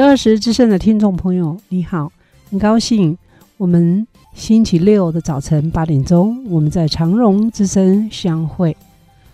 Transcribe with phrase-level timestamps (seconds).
[0.00, 2.10] 十二时之声的听众朋友，你好，
[2.48, 3.18] 很高兴
[3.58, 8.74] 我们星期六的早晨八点钟，我们在长荣之声相会。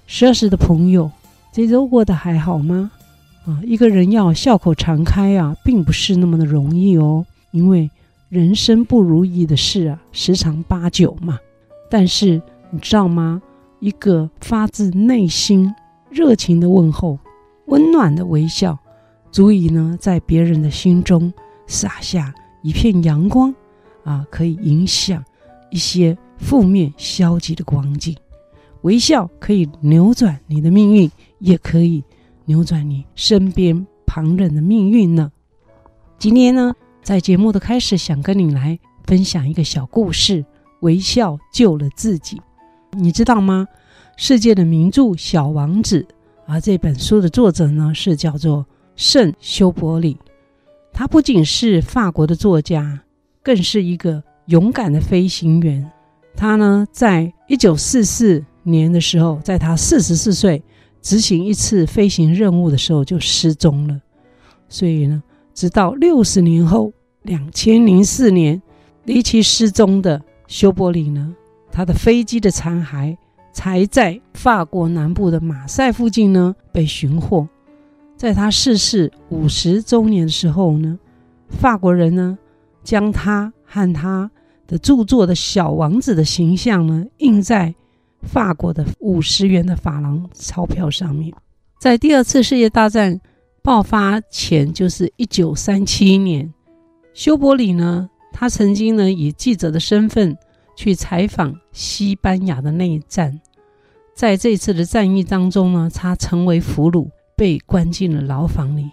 [0.08, 1.08] 十二时的朋友，
[1.52, 2.90] 这周过得还好吗？
[3.44, 7.88] 啊，一个人要笑口常开啊，并不是那么的容易哦，因为
[8.28, 11.38] 人生不如意的事啊，十常八九嘛。
[11.88, 13.40] 但是你知道吗？
[13.78, 15.72] 一个发自内心
[16.10, 17.20] 热情的问候，
[17.66, 18.76] 温暖的微笑。
[19.30, 21.32] 足以呢，在别人的心中
[21.66, 23.54] 洒下一片阳光，
[24.02, 25.22] 啊，可以影响
[25.70, 28.16] 一些负面消极的光景。
[28.82, 32.02] 微笑可以扭转你的命运，也可以
[32.46, 35.30] 扭转你身边旁人的命运呢。
[36.18, 40.44] 今天呢，在节目的开始，想跟你来分享一个小故事：
[40.80, 42.40] 微笑救了自己。
[42.92, 43.66] 你知道吗？
[44.16, 46.06] 世界的名著《小王子》
[46.52, 48.64] 啊，这本书的作者呢，是叫做。
[48.96, 50.16] 圣修伯里，
[50.92, 53.00] 他不仅是法国的作家，
[53.42, 55.88] 更是一个勇敢的飞行员。
[56.34, 60.62] 他呢，在一九四四年的时候，在他四十四岁
[61.00, 64.00] 执行一次飞行任务的时候就失踪了。
[64.68, 65.22] 所以呢，
[65.54, 68.60] 直到六十年后，两千零四年
[69.04, 71.34] 离奇失踪的修伯里呢，
[71.70, 73.16] 他的飞机的残骸
[73.52, 77.46] 才在法国南部的马赛附近呢被寻获。
[78.16, 80.98] 在他逝世五十周年的时候呢，
[81.48, 82.38] 法国人呢
[82.82, 84.30] 将他和他
[84.66, 87.74] 的著作的小王子的形象呢印在
[88.22, 91.32] 法国的五十元的法郎钞票上面。
[91.78, 93.20] 在第二次世界大战
[93.62, 96.52] 爆发前，就是一九三七年，
[97.12, 100.34] 修伯里呢，他曾经呢以记者的身份
[100.74, 103.38] 去采访西班牙的内战，
[104.14, 107.10] 在这次的战役当中呢，他成为俘虏。
[107.36, 108.90] 被关进了牢房里，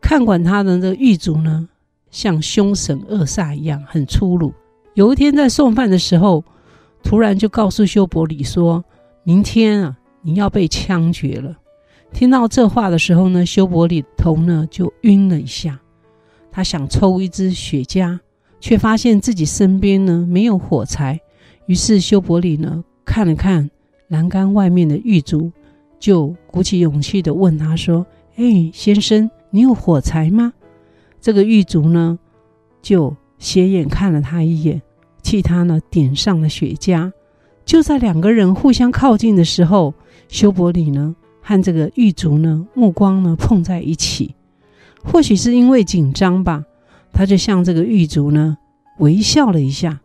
[0.00, 1.68] 看管他的这狱卒呢，
[2.10, 4.52] 像凶神恶煞一样，很粗鲁。
[4.94, 6.42] 有一天在送饭的时候，
[7.02, 8.82] 突然就告诉修伯里说
[9.24, 11.54] ：“明天啊，你要被枪决了。”
[12.14, 15.78] 听到这话的时候呢，修伯里头呢就晕了一下。
[16.50, 18.18] 他想抽一支雪茄，
[18.58, 21.20] 却发现自己身边呢没有火柴。
[21.66, 23.70] 于是修伯里呢看了看
[24.08, 25.52] 栏杆外面的狱卒。
[25.98, 30.52] 就鼓起勇气的问他说：“哎，先生，你有火柴吗？”
[31.20, 32.18] 这个狱卒呢，
[32.80, 34.80] 就斜眼看了他一眼，
[35.22, 37.12] 替他呢点上了雪茄。
[37.64, 39.92] 就在两个人互相靠近的时候，
[40.28, 44.34] 修伯里呢和这个狱卒呢目光呢碰在一起。
[45.02, 46.64] 或许是因为紧张吧，
[47.12, 48.56] 他就向这个狱卒呢
[48.98, 50.00] 微笑了一下。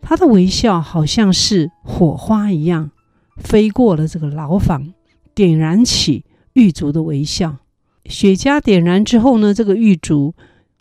[0.00, 2.90] 他的微笑好像是火花一样，
[3.36, 4.94] 飞过了这个牢房。
[5.36, 6.24] 点燃起
[6.54, 7.58] 狱卒的微笑，
[8.06, 10.34] 雪茄点燃之后呢，这个狱卒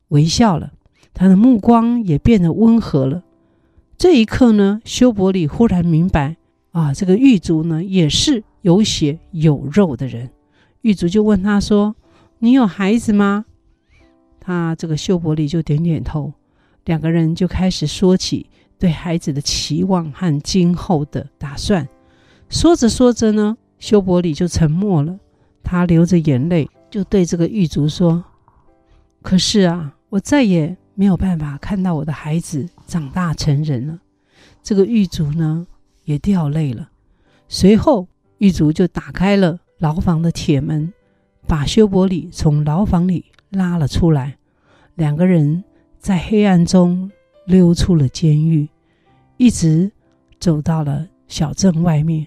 [0.07, 0.71] 微笑了，
[1.13, 3.21] 他的目光也变得温和了。
[3.97, 6.37] 这一刻呢，修伯里忽然明白
[6.71, 10.29] 啊，这个狱卒呢也是有血有肉的人。
[10.83, 11.93] 狱卒就问他说
[12.39, 13.43] ：“你有孩子吗？”
[14.39, 16.31] 他这个修伯里就点点头，
[16.85, 18.49] 两个人就开始说起
[18.79, 21.85] 对孩子的期望和今后的打算。
[22.47, 23.57] 说着说着呢。
[23.79, 25.19] 修伯里就沉默了，
[25.63, 28.23] 他流着眼泪，就对这个狱卒说
[29.21, 33.99] ：“可是啊，我再也没有办法看到我的孩子长大成人了。”
[34.63, 35.67] 这个狱卒呢，
[36.05, 36.89] 也掉泪了。
[37.47, 38.07] 随后，
[38.39, 40.91] 狱卒就打开了牢房的铁门，
[41.47, 44.37] 把修伯里从牢房里拉了出来。
[44.95, 45.63] 两个人
[45.99, 47.11] 在黑暗中
[47.45, 48.67] 溜出了监狱，
[49.37, 49.91] 一直
[50.39, 52.25] 走到了小镇外面。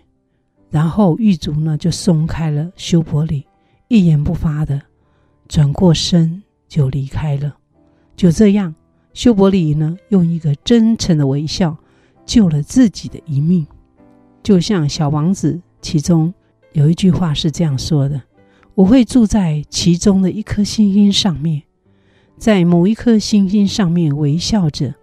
[0.71, 3.47] 然后狱卒呢就松开了修伯里，
[3.89, 4.83] 一言不发的
[5.49, 7.57] 转过身就离开了。
[8.15, 8.75] 就这样，
[9.15, 11.75] 修伯里呢用一个真诚的微笑
[12.27, 13.67] 救了自己的一命。
[14.43, 16.35] 就像《小王子》其中
[16.73, 18.21] 有一句话是这样说的
[18.77, 21.63] ：“我会住在其中的一颗星星上面，
[22.37, 24.95] 在某一颗星星上面微笑着。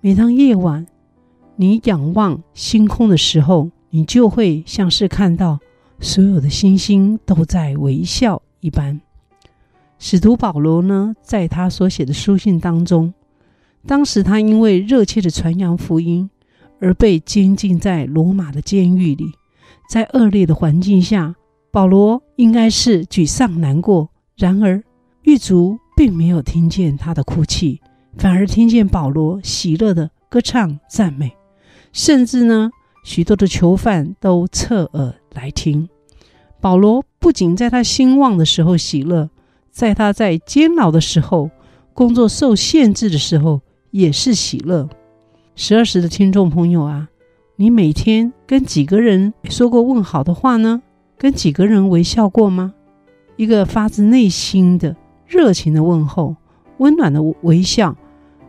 [0.00, 0.86] 每当夜晚
[1.56, 5.60] 你仰望星空的时候。”你就会像是看到
[6.00, 8.98] 所有的星星都在微笑一般。
[9.98, 13.12] 使徒保罗呢，在他所写的书信当中，
[13.86, 16.30] 当时他因为热切的传扬福音，
[16.80, 19.26] 而被监禁在罗马的监狱里。
[19.90, 21.34] 在恶劣的环境下，
[21.70, 24.08] 保罗应该是沮丧难过。
[24.36, 24.82] 然而，
[25.22, 27.78] 狱卒并没有听见他的哭泣，
[28.16, 31.30] 反而听见保罗喜乐的歌唱赞美。
[31.92, 32.70] 甚至呢，
[33.02, 35.88] 许多的囚犯都侧耳来听。
[36.60, 39.28] 保罗不仅在他兴旺的时候喜乐。
[39.70, 41.50] 在他在监牢的时候，
[41.94, 44.86] 工作受限制的时候，也是喜乐。
[45.56, 47.08] 十二时的听众朋友啊，
[47.56, 50.82] 你每天跟几个人说过问好的话呢？
[51.16, 52.74] 跟几个人微笑过吗？
[53.36, 54.94] 一个发自内心的
[55.26, 56.36] 热情的问候，
[56.76, 57.96] 温暖的微笑，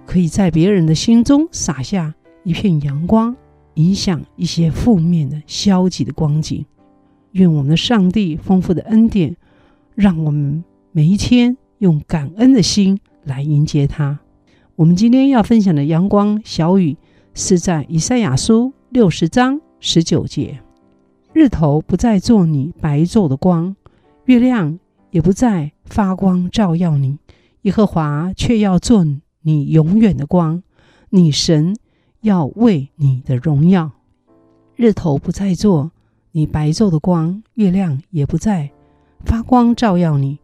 [0.05, 2.13] 可以在别人的心中洒下
[2.43, 3.33] 一片阳光，
[3.75, 6.65] 影响一些负面的、消极的光景。
[7.31, 9.35] 愿我们的上帝丰富的恩典，
[9.95, 10.63] 让我们。
[10.95, 14.19] 每一天用感恩的心来迎接他。
[14.75, 16.95] 我们今天要分享的阳光小语
[17.33, 20.59] 是在以赛亚书六十章十九节：
[21.33, 23.75] 日头不再做你白昼的光，
[24.25, 24.77] 月亮
[25.09, 27.17] 也不再发光照耀你，
[27.63, 29.03] 耶和华却要做
[29.41, 30.61] 你永远的光，
[31.09, 31.75] 你神
[32.23, 33.91] 要为你的荣耀。
[34.75, 35.91] 日头不再做
[36.31, 38.71] 你白昼的光，月亮也不再
[39.25, 40.39] 发光照耀你。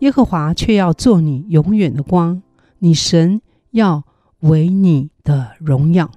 [0.00, 2.42] 耶和华却要做你永远的光，
[2.78, 3.40] 你神
[3.70, 4.04] 要
[4.40, 6.10] 为你的荣耀。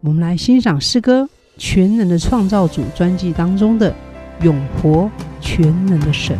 [0.00, 1.22] 我们来欣赏诗歌
[1.56, 3.94] 《全能的创造主》专辑当中的
[4.42, 5.08] “永活
[5.40, 6.36] 全能的神”。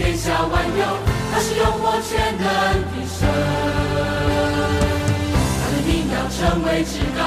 [0.00, 0.82] 天下万有，
[1.30, 2.42] 他是永活全能
[2.88, 3.28] 的神，
[5.60, 7.20] 他的名要成为至高。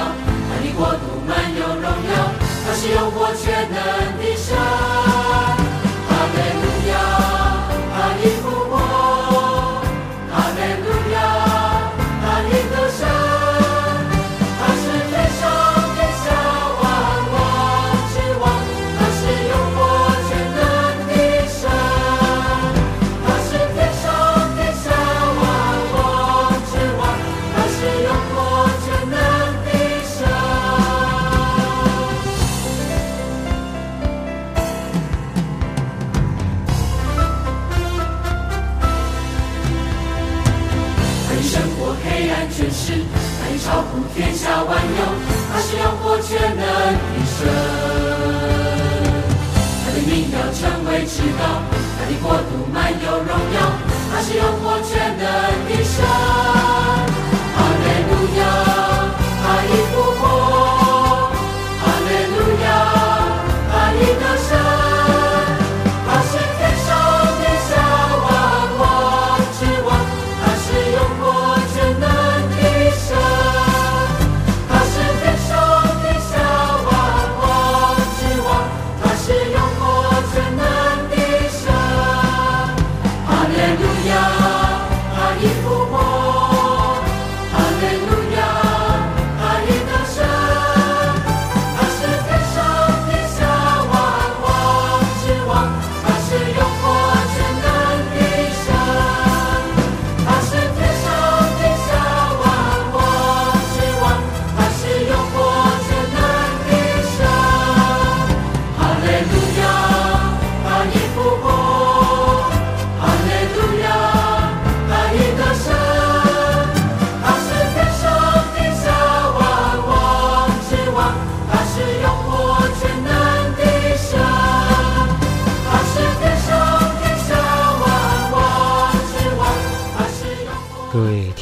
[0.48, 2.34] 他的国度满有荣耀，
[2.66, 3.78] 他是永活全能
[4.18, 4.56] 的神。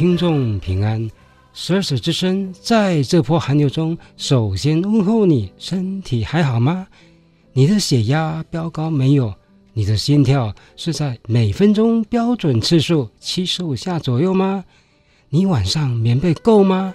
[0.03, 1.09] 听众平安，
[1.53, 6.89] 十二时之声在这波寒流中，首先问候你，身体还好吗？
[7.53, 9.33] 你的血压飙高没有？
[9.73, 14.65] 你的心跳是在每分钟标准次数七十五下左右吗？
[15.29, 16.93] 你晚上棉被够吗？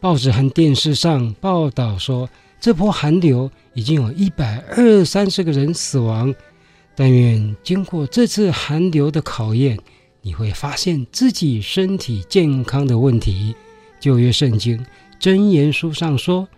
[0.00, 6.32] 报纸和电视上报道说，这波寒流已经有一百二三十个人死亡。
[6.94, 9.76] 但愿经过这次寒流的考验。
[10.26, 13.54] 你会发现自己身体健康的问题。
[14.00, 14.84] 旧约圣经
[15.20, 16.48] 箴言书上说，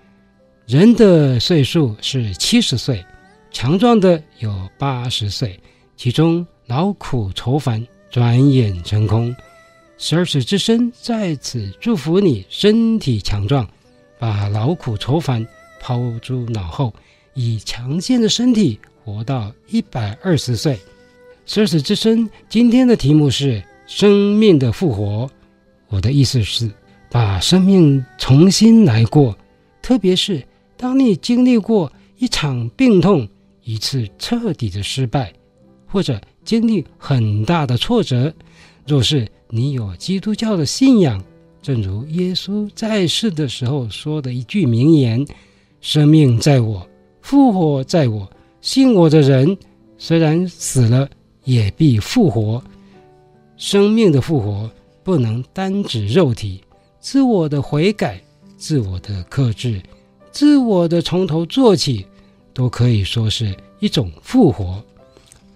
[0.67, 3.05] 人的岁数是七十岁，
[3.51, 5.61] 强壮的有八十岁，
[5.99, 9.37] 其中劳苦愁烦转眼成空。
[9.99, 13.69] 十二时之声在此祝福你身体强壮，
[14.19, 15.47] 把劳苦愁烦
[15.79, 16.95] 抛诸脑后，
[17.35, 20.81] 以强健的身体活到一百二十岁。
[21.49, 25.27] 生死之声今天的题目是生命的复活。
[25.89, 26.71] 我的意思是，
[27.11, 29.35] 把生命重新来过，
[29.81, 30.43] 特别是
[30.77, 33.27] 当你经历过一场病痛、
[33.65, 35.33] 一次彻底的失败，
[35.87, 38.31] 或者经历很大的挫折。
[38.87, 41.19] 若是你有基督教的信仰，
[41.63, 45.27] 正如耶稣在世的时候说的一句名言
[45.81, 46.87] ：“生命在我，
[47.23, 48.31] 复活在我。
[48.61, 49.57] 信我的人，
[49.97, 51.09] 虽然死了，
[51.49, 52.63] 也必复活。”
[53.57, 54.71] 生命的复活。
[55.05, 56.61] 不能单指肉体，
[57.01, 58.21] 自我的悔改、
[58.59, 59.81] 自我的克制、
[60.31, 62.05] 自我的从头做起，
[62.53, 64.85] 都可以说是一种复活。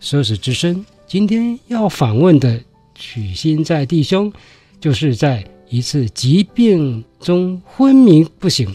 [0.00, 2.58] 奢侈之身今天要访问的
[2.94, 4.32] 许新在弟兄，
[4.80, 8.75] 就是在一次疾病中昏迷不醒，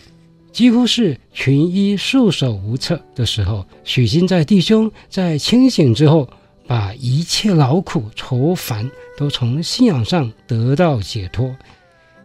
[0.51, 6.29] 几乎是群医束手无策的时候，许新在弟兄在清醒之后，
[6.67, 11.55] 把一切劳苦愁烦都从信仰上得到解脱。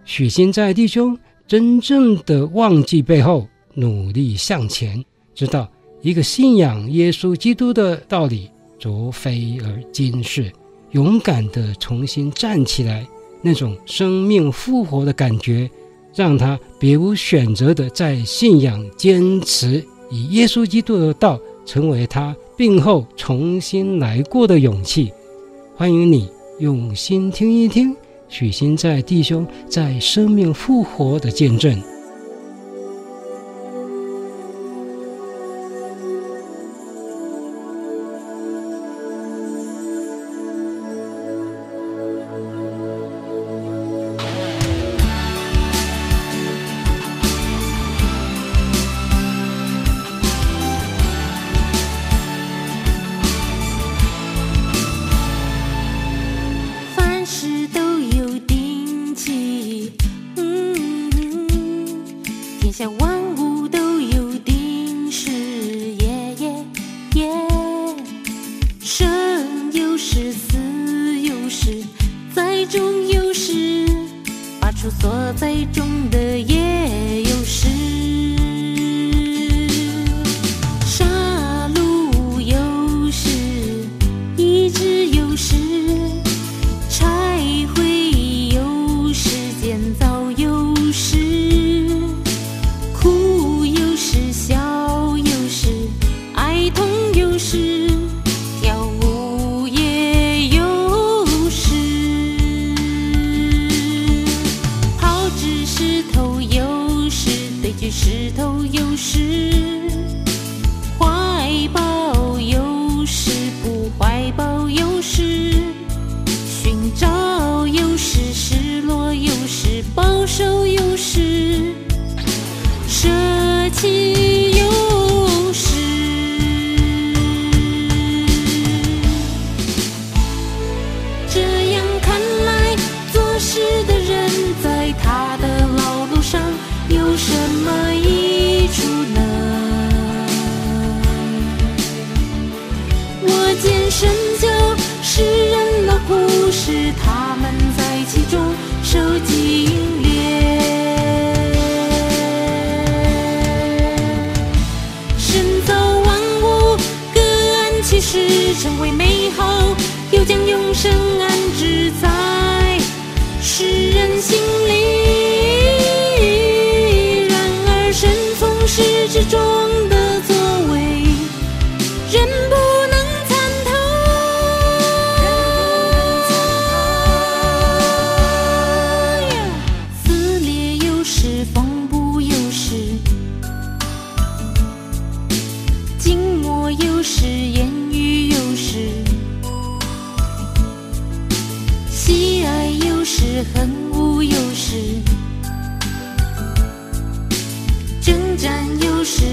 [0.05, 5.03] 许新在弟兄真正的忘记背后，努力向前，
[5.35, 5.71] 知道
[6.01, 10.53] 一个信仰耶稣基督的道理，昨非而今是，
[10.91, 13.07] 勇敢地重新站起来，
[13.41, 15.71] 那种生命复活的感觉，
[16.15, 22.35] 让他别无选择地在信仰坚持，以耶稣基督的道成为他。
[22.57, 25.13] 病后重新来过的勇气，
[25.75, 26.29] 欢迎你
[26.59, 27.97] 用心听一听
[28.29, 31.92] 许昕在弟兄在生命复活的见证。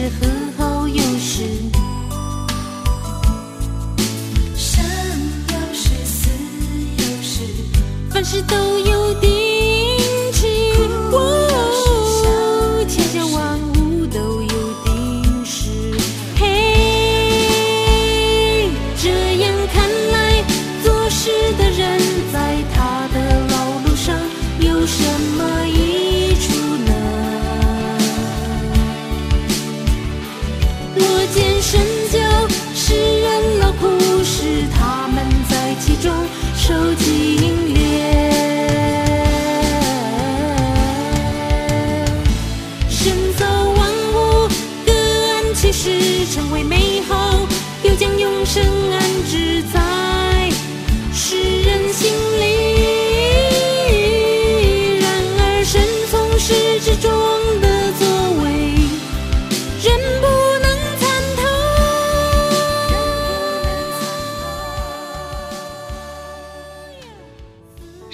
[0.09, 0.38] Hood.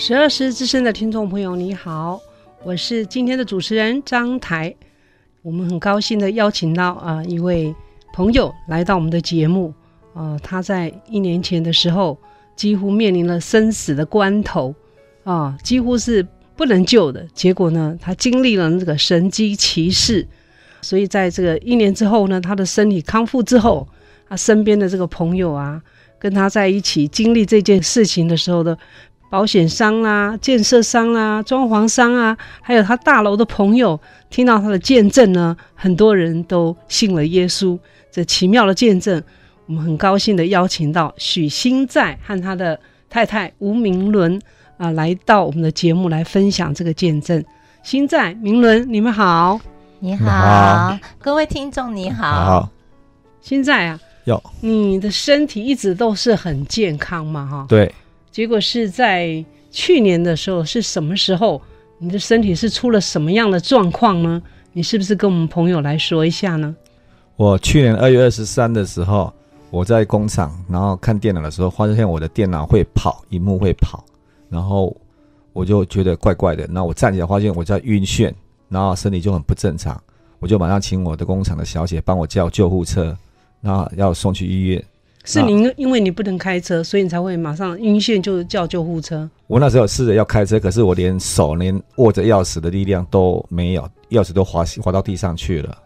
[0.08, 2.22] 十二时之声的听众朋友，你好，
[2.64, 4.72] 我是今天的主持人张台。
[5.42, 7.74] 我们很高兴的邀请到啊、一位
[8.14, 9.74] 朋友来到我们的节目。
[10.14, 12.16] 啊、他在一年前的时候，
[12.56, 14.76] 几乎面临了生死的关头，
[15.24, 16.24] 啊、几乎是
[16.56, 17.26] 不能救的。
[17.34, 20.28] 结果呢，他经历了这个神机奇事，
[20.84, 23.88] 所以在这个一年之后呢，他的身体康复之后，
[24.30, 25.82] 他身边的这个朋友啊，
[26.20, 28.78] 跟他在一起经历这件事情的时候的。
[29.36, 34.00] 保险商啊，建设商啊，装潢商啊，还有他大楼的朋友，
[34.30, 37.77] 听到他的见证呢，很多人都信了耶稣。
[38.10, 39.22] 这奇妙的见证，
[39.65, 44.39] 我们很高兴的邀请到许新在和他的太太吴明伦
[44.77, 47.44] 啊，来到我们的节目来分享这个见证。
[47.84, 49.60] 新在、明伦，你们好，
[50.00, 52.24] 你好，好各位听众你好。
[52.24, 52.70] 好，
[53.42, 57.46] 兴在啊，有你的身体一直都是很健康嘛？
[57.46, 57.94] 哈，对。
[58.36, 61.62] 结果是在去年的时候，是什么时候？
[62.00, 64.44] 你的身体是出了什么样的状况呢？
[64.74, 66.75] 你是不是跟我们朋友来说一下呢？
[67.38, 69.32] 我去年二月二十三的时候，
[69.70, 74.03] 我在工厂，然后看电脑的时候，发现我的电脑会跑，荧幕会跑，
[74.50, 74.94] 然后
[75.53, 76.68] 我就觉得怪怪的。
[76.68, 78.33] 那我站起来发现我在晕眩，
[78.68, 79.98] 然后身体就很不正常，
[80.40, 83.18] 我就马上请我的工厂的小姐帮我叫救护车，
[83.62, 84.83] 然后要送去医院。
[85.25, 89.27] 是您，因为你不能开车，所以你才会马上晕眩，就叫救护车。
[89.48, 95.77] 我那时候试着要开车，可是我连手连握着钥匙的力量都没有，钥匙都滑滑到地上去了。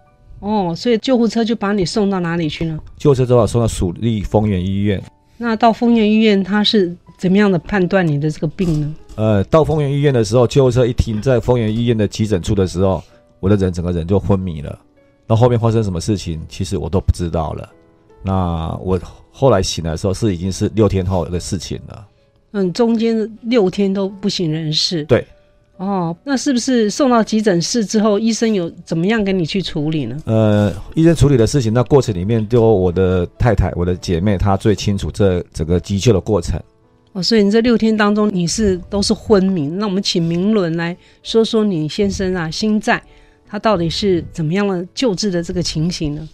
[0.41, 2.78] 哦，所以救护车就把你送到哪里去呢？
[2.97, 5.02] 救护车就把我送到蜀立丰原医院。
[5.38, 8.95] 那到丰原医院，他是怎么样的判断你的这个病呢？
[9.15, 13.02] 呃，到丰原医院的时候，救护车一停在丰原医院的急诊处的时候，
[13.39, 14.78] 我的人整个人就昏迷了。
[15.28, 17.69] 那后面发生什么事情，其实我都不知道了。
[18.23, 18.99] 那我。
[19.32, 22.05] 后来醒来的时候是已经是六天后的事情了。
[22.51, 25.05] 嗯，中间六天都不省人事。
[25.05, 25.25] 对。
[25.77, 30.17] 哦，那是不是送到急诊室之后，医生有怎么样跟你去处理呢？
[30.25, 36.60] 呃，医生处理的事情，那过程里面就我的太太、我的姐妹，她最清楚这整个急救的过程。
[37.13, 39.67] 哦，所以你这六天当中你是都是昏迷。
[39.67, 43.01] 那我们请明伦来说说你先生啊，心在
[43.47, 46.27] 他到底是怎么样的救治的这个情形呢？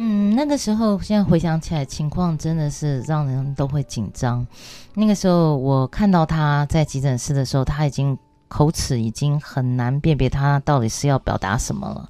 [0.00, 4.46] 嗯，那个时候现在回想起来，情况真的是让人都会紧张。
[4.94, 12.08] 那个时候我看到他在急诊室的时候，他已经口齿已经很难辨别他到底是要表达什么了，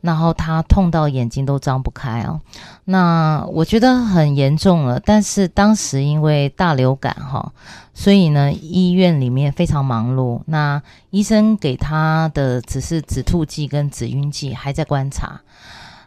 [0.00, 2.40] 然后他痛到眼睛都张不开啊。
[2.84, 7.52] 那我觉得很严重了，但是当时因为大流感哈，
[7.94, 10.40] 所以呢医院里面非常忙碌。
[10.46, 15.40] 那医生给他的只是止吐剂跟止晕剂，还在观察。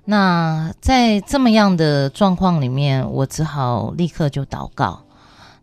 [0.05, 4.99] 那在这么样的状况里面，我只好立刻就祷告。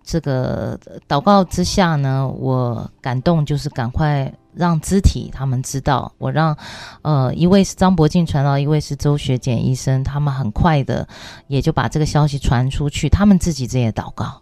[0.03, 6.11] 这个祷告之下呢，我感动，就是赶快让肢体他们知道。
[6.19, 6.57] 我让
[7.03, 11.07] 呃一位是张伯敬传道，一位是周学简医生，他们很快的
[11.47, 13.09] 也就把这个消息传出去。
[13.09, 14.41] 他们自己这也祷告，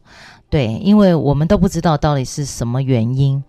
[0.49, 3.43] 对，因为我们都不知道到底是什么原因。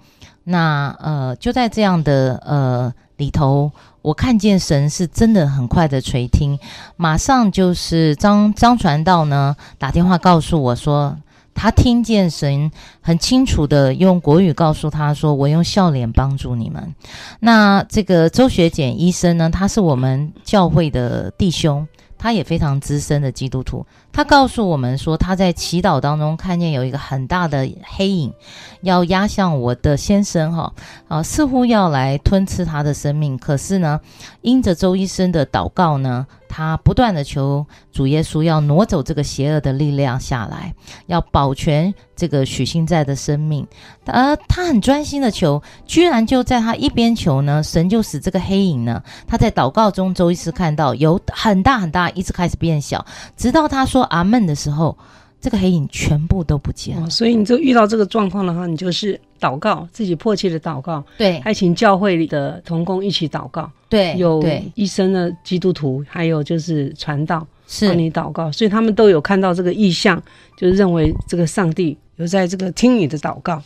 [0.43, 3.71] 那呃就在这样的呃里头。
[4.01, 6.57] 我看见神是真的很快的垂听，
[6.95, 11.17] 马上就是张张传道呢打电话告诉我说，
[11.53, 16.95] 他听见神很清楚的用国语告诉他说，我用笑脸帮助你们。
[17.41, 21.87] 那这个周学简医生呢，他是我们教会的弟兄。
[22.21, 28.33] 他也非常资深的基督徒，他告诉我们说，他在祈祷当中看见有一个很大的黑影，
[28.81, 30.73] 要压向我的先生，哈，
[31.07, 33.37] 啊，似乎要来吞吃他的生命。
[33.37, 33.99] 可是呢，
[34.41, 40.73] 因着周医生的祷告呢，他不断的求主耶稣要挪走这个邪恶的力量下来，
[41.05, 43.65] 要保全这个许兴在的生命。
[44.05, 53.05] 而他很专心的求，居然就在他一边求呢，神就使这个黑影呢，他在祷告中，周医师看到有很大很大，一直开始变小，
[53.37, 54.97] 直到他说阿门的时候，
[55.41, 57.05] 这个黑影全部都不见了。
[57.05, 64.43] 哦，所以你就遇到这个状况的话，你就是祷告，自己迫切的祷告，对，还请教会里的同工一起祷告，对，有
[64.75, 70.21] 医生的基督徒，还有就是传道是帮你祷告，所以他们都有看到这个意象，
[70.57, 73.61] 就是认为这个上帝有在这个听你的祷告，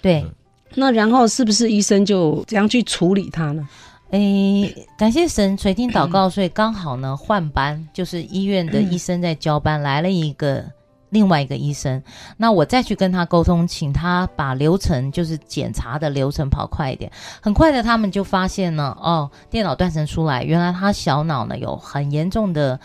[0.00, 0.24] 对。
[0.74, 3.66] 那然后是不是医生就怎样去处理他呢？
[4.10, 10.64] 诶，感谢神垂听祷告， 所以刚好呢换班，就是医院的医生在交班，来了一个
[11.10, 12.00] 另外一个医生。
[12.36, 17.10] 那我再去跟他沟通，请他把流程，就是检查的流程跑快一点。
[17.40, 22.78] 很快的，他们就发现呢，哦，电脑断层出来，原来他小脑呢有很严重的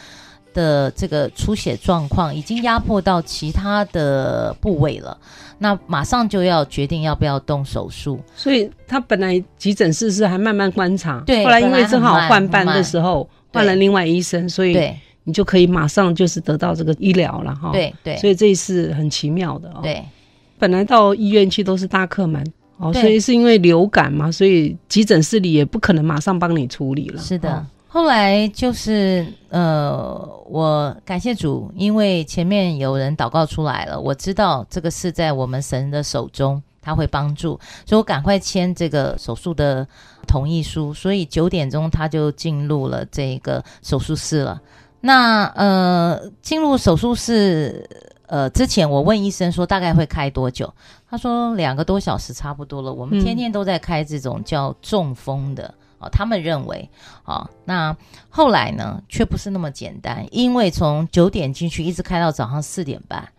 [0.53, 5.17] 的这个出血状况已经压迫到其他的部位了，
[5.63, 8.19] 那马上就要决定要不要动手术。
[8.35, 14.75] 所以他本来急诊室是还慢慢观察，对，后来因为正好换班的时候换了另外医生，所以
[15.23, 17.71] 你就可以马上就是得到这个医疗了哈。
[17.71, 19.81] 对对，所以这一次很奇妙的哦。
[19.83, 20.03] 对，
[20.57, 22.43] 本来到医院去都是大客满
[22.77, 27.21] 哦，所以是因为流感嘛，所以急诊室里也不可能马上帮你处理了。
[27.21, 27.63] 是的。
[27.93, 39.85] 后来就是呃，我感谢主，因为前面有人祷告出来了，我知道这个是在我们神的手中，他会帮助，所以我赶快签这个手术的
[40.25, 40.93] 同意书。
[40.93, 44.61] 所以九点钟他就进入了这个手术室了。
[45.01, 47.85] 那呃，进入手术室
[48.27, 50.73] 呃之前，我问医生说大概会开多久？
[51.09, 52.93] 他说两个多小时差不多了。
[52.93, 55.73] 我们天天都在开这种叫中风的。
[56.01, 56.89] 哦，他们认为，
[57.25, 57.95] 哦，那
[58.29, 63.29] 后来呢，却不是那么简单，因为从九点进去，一直开到早上四点半。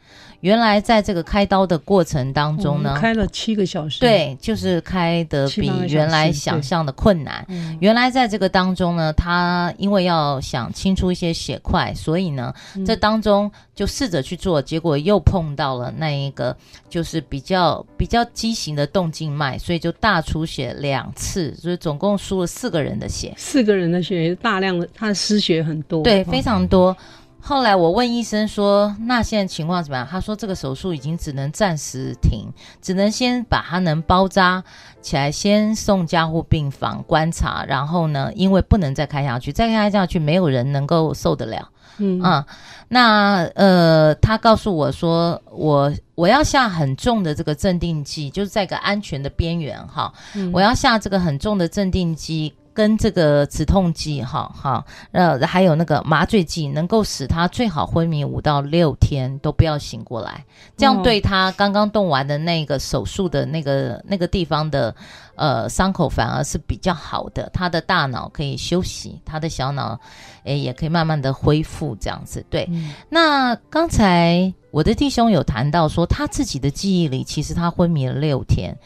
[0.43, 7.47] 原来在这个开刀的过程当中呢，开了七个小时，对，就是开的比原来想象的困难。
[7.81, 16.57] 原来在这个当中呢，他因为要想清出一些血块，所以呢，嗯、这当中就试着去做，结果又碰到了那一个
[16.91, 26.97] 就是比较比较畸形的动静脉，所以就大出血两次，所以总共输了四个人的血，四个人的血，大量的他失血很多，对，非常多。
[27.45, 32.49] 后来我问医生说：“那现在情况怎么样？”他说：“这个手术已经只能暂时停，
[32.81, 34.63] 只能先把它能包扎
[35.01, 37.65] 起来，先送加护病房观察。
[37.67, 41.69] 然后呢，因为不能再开下去，再开下去没有人能够受得了。
[41.99, 42.47] 嗯啊，
[42.89, 50.15] 那呃，他告诉我说，我我要下很重的这个镇定剂，就是在一个安全的边缘哈，
[50.53, 60.45] 我要下这个很重的镇定剂。”跟这个止痛剂，哈哈，呃，还有那个麻醉剂，能够使他最好昏迷五到六天都不要醒过来，
[60.77, 64.95] 这样对他刚刚动完的那个手术的那个那个地方的
[65.35, 70.01] 呃伤口反而是比较好的，他的大脑可以休息，他的小脑
[70.45, 72.45] 诶也可以慢慢的恢复这样子。
[72.49, 78.77] 对，嗯、那刚才我的弟兄有谈到说，他自己的记忆里其实他昏迷了六天，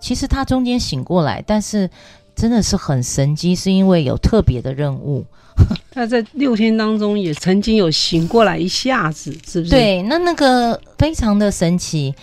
[0.00, 1.88] 其实他中间醒过来，但是。
[2.36, 5.24] 真的是很神奇，是因为有特别的任务。
[5.90, 9.70] 他在六天当中也曾经有醒过来一下子，是不是？
[9.70, 12.14] 对，那那个非常的神奇，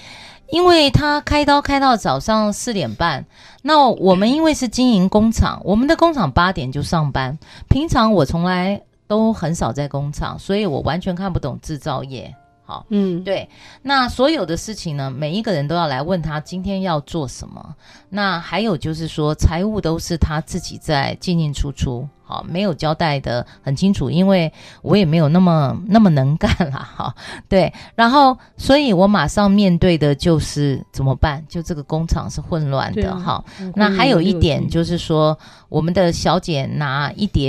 [0.52, 3.26] 因为他开刀开到早上四点半。
[3.64, 7.40] 那我们因为是经营工厂，我们的工厂八点就上班。
[7.68, 12.36] 平常我从来都很少在工厂，所以我完全看不懂制造业。
[12.74, 13.48] 好，嗯，对，
[13.84, 17.76] 那所有的事情呢，每一个人都要来问他今天要做什么。
[18.10, 27.16] 那还有就是说，财务都是他自己在进进出出，好，没有交代的很清楚，因为我也没有那么那么能干啦，哈，
[27.48, 27.72] 对。
[27.94, 31.46] 然后，所以我马上面对的就是怎么办？
[31.48, 33.44] 就这个工厂是混乱的，哈。
[33.76, 35.38] 那还有一点就是说，
[35.70, 37.44] 我们的小姐拿一叠。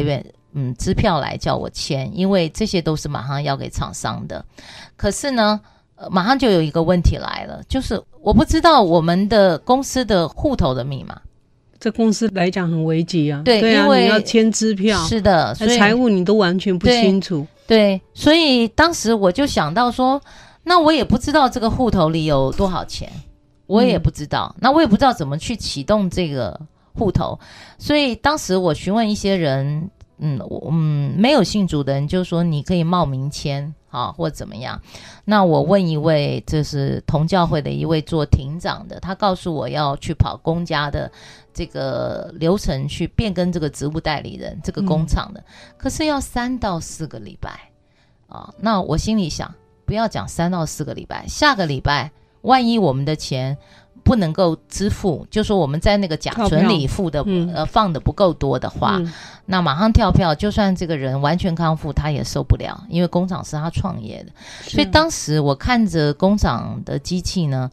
[0.56, 4.44] 嗯，支票来叫我签，因为这些都是马上要给厂商的。
[4.96, 5.60] 可是呢，
[5.96, 11.20] 呃，马上就有一个问题来了，就是我不知道我们的公司的户头的密码。
[11.80, 13.42] 这公司来讲很危急啊。
[13.44, 14.96] 对，对啊，因为你要签支票。
[15.08, 17.44] 是的，所以财务你都完全不清楚。
[17.66, 20.22] 对，对，所以当时我就想到说，
[20.62, 23.10] 那我也不知道这个户头里有多少钱，
[23.66, 26.58] 我也不知道，嗯，那我也不知道怎么去启动这个
[26.94, 27.36] 户头，
[27.76, 29.90] 所以当时我询问一些人。
[30.18, 34.80] 嗯，我嗯没有信主的人就说你可以冒名签啊，或怎么样。
[35.24, 41.10] 那我问一位，这是同教会的一位做庭长的，他告诉我要去跑公家的
[41.52, 45.44] 这个流程去变更这个职务代理人，这个工厂的，嗯、
[45.76, 47.50] 可是要三到四个礼拜
[48.28, 48.52] 啊。
[48.58, 49.52] 那我心里想，
[49.84, 53.58] 不要讲三到四个礼拜，下个礼拜万一我们的钱。
[54.04, 59.12] 不能够支付，就说我们在那个甲醇里付的，嗯、呃，放的不够多的话，嗯、
[59.46, 60.34] 那马上跳票。
[60.34, 64.32] 就算这个人完全康复，他也受不了，因为工厂是他创业的。
[64.68, 67.70] 所以当时我看着工厂的机器呢，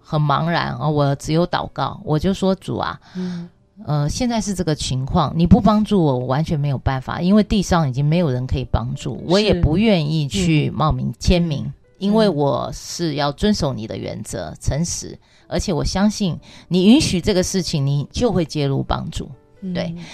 [0.00, 3.50] 很茫然啊、哦，我只有祷告，我就说主啊，嗯、
[3.84, 15.18] 呃，现在是这个情况，你不帮助我，我完全没有办法，因为地上已经没有人可以帮助，我也不愿意去冒名签名，嗯、因为我是要遵守你的原则，诚实。
[15.52, 16.38] 而且我相信
[16.68, 19.30] 你允许这个事情，你就会介入帮助。
[19.74, 20.04] 对，嗯、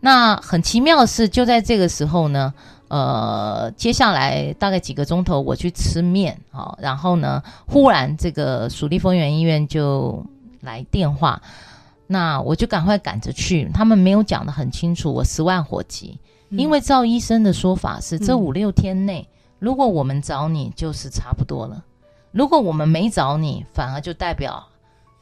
[0.00, 2.54] 那很奇妙的是，就在这个时候呢，
[2.88, 10.24] 呃，接下来大概几个钟头，我去吃面，好，然后呢，忽然这个蜀立丰原医院就
[10.60, 11.42] 来电话，
[12.06, 13.68] 那我就赶快赶着去。
[13.74, 19.28] 他们没有讲的很清楚，我十万火急，因为照医生的说法是，这嗯五六天内，
[19.58, 21.82] 如果我们找你，就是差不多了；
[22.32, 24.64] 如果我们没找你，反而就代表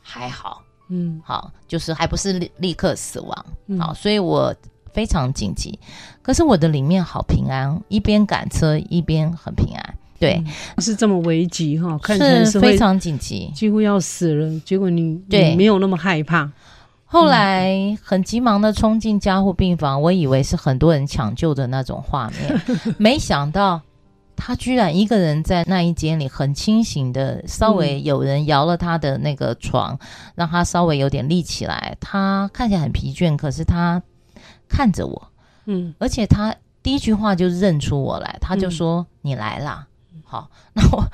[0.03, 1.21] 还好，嗯。
[1.25, 3.47] 好，就是还不是立立刻死亡。
[3.69, 3.81] 嗯。
[3.81, 4.55] 好，所以我
[4.93, 5.79] 非常紧急，
[6.21, 9.95] 可是我的里面好平安，一边赶车一边很平安。
[10.19, 10.45] 对，
[10.79, 13.51] 是这么危急哈，看起来是是非常紧急。
[13.55, 15.51] 几乎要死了，结果你对。
[15.51, 16.49] 你没有那么害怕，
[17.05, 22.63] 后来很急忙的冲进加护病房，我以为是很多人抢救的那种画面，
[22.99, 23.81] 没想到
[24.45, 29.97] 他居然一个人在那一间里很清醒的，稍微有人摇了他的那个床，
[30.35, 31.97] 让他稍微有点立起来。
[32.01, 34.03] 他看起来很疲倦，可是他
[34.69, 35.29] 看着我，
[35.67, 35.95] 嗯。
[35.99, 36.53] 而且他
[36.83, 39.87] 第一句话就认出我来，他就说：“你来啦。”
[40.27, 41.05] 好， 那我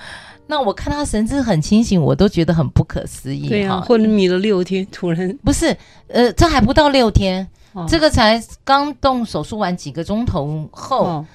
[0.47, 3.47] 那我看他神志很清醒，我都觉得很不可思议。
[3.47, 5.37] 对呀、啊，昏迷了六天，突然。
[5.45, 7.85] 不是，呃，这还不到六天，哦。
[7.87, 11.27] 这个才刚动手术完几个钟头后，哦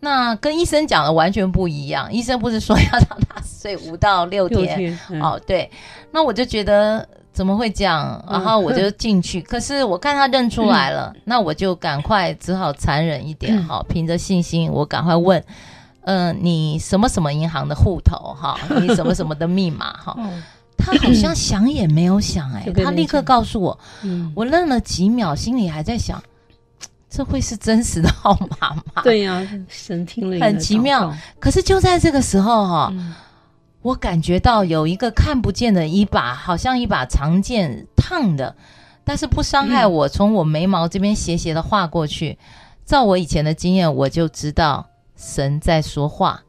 [0.00, 2.12] 那跟医生讲的完全不一样。
[2.12, 4.60] 医生不是说要让他睡五到六天？
[4.60, 5.70] 六天嗯哦，对，
[6.12, 8.24] 那我就觉得怎么会这样？
[8.30, 15.42] 然后我就进去，可是我看他认出来了，那我就赶快只好残忍一点，哈、凭着信心，我赶快问。
[16.02, 18.58] 嗯、呃，你什么什么银行的户头哈？
[18.80, 20.14] 你什么什么的密码哈？
[20.18, 20.30] 哦
[20.80, 26.22] 他好像想也没有想哎、他立刻告诉我，嗯，我愣了几秒，心里还在想，
[27.10, 33.14] 这会是真实的号码吗？，对呀、神听了很奇妙可是就在这个时候哈、嗯
[33.80, 38.54] 我感觉到有一个看不见的一把，好像一把长剑烫的，
[39.04, 42.36] 但是不伤害我，从我眉毛这边斜斜的划过去。
[42.84, 44.84] 照我以前的经验，我就知道
[45.16, 46.42] 神在说话。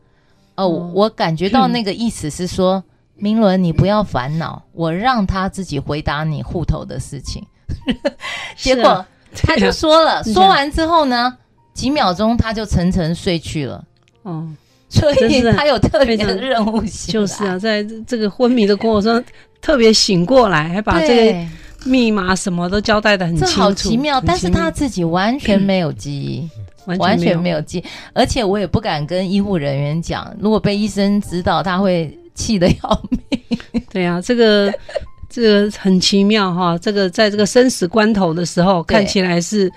[0.55, 2.83] 哦，哦我感觉到那个意思是说，
[3.15, 7.45] 明伦，你不要烦恼，我让他自己回答你户头的事情。
[8.57, 9.05] 结果
[9.43, 11.37] 他就说了，说完之后呢，
[11.73, 13.83] 几秒钟他就沉沉睡去了。
[14.23, 14.47] 哦，
[14.89, 19.25] 所以他有特别的任务性，就是啊，在这个昏迷的过程中，
[19.61, 21.47] 特别醒过来，还把这个，
[21.85, 24.19] 密码什么都交代的很清楚这，好奇妙。
[24.21, 26.49] 但是他自己完全没有记忆，
[26.85, 33.19] 完完全没没有记忆，而且我也不敢跟医护人员讲，如果被医生知道，他会气得要命。
[33.91, 34.73] 对啊、这个
[35.29, 36.77] 这个很奇妙哈。
[36.77, 39.71] 这个在这个生死关头的时候，看起来是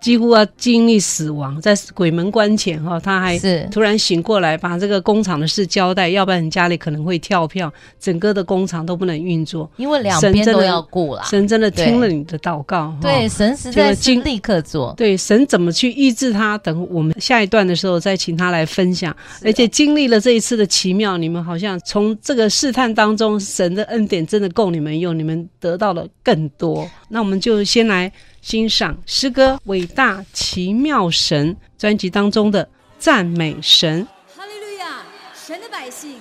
[0.00, 9.70] 几乎要经历死亡，在鬼门关前哈，他还是突然醒过来，把这个工厂的事交代，要不然你家里可能会跳票，整个的工厂都不能运作。
[9.76, 11.24] 因为两边都要顾啦。
[11.24, 14.94] 神真的听了你的祷告，哈对，神实在是立刻做。
[14.96, 16.56] 对，神怎么去医治他？
[16.58, 19.12] 等我们下一段的时候再请他来分享。
[19.12, 26.88] 啊而且经历了这一次的奇妙，你们好像从这个试探当中，神的恩典真的够你们用，你们得到了更多。
[27.08, 34.06] 那我们就先来欣赏诗歌《伟大奇妙神》专辑当中的赞美神。
[34.36, 35.02] 哈利路亚！
[35.34, 36.16] 神的百姓，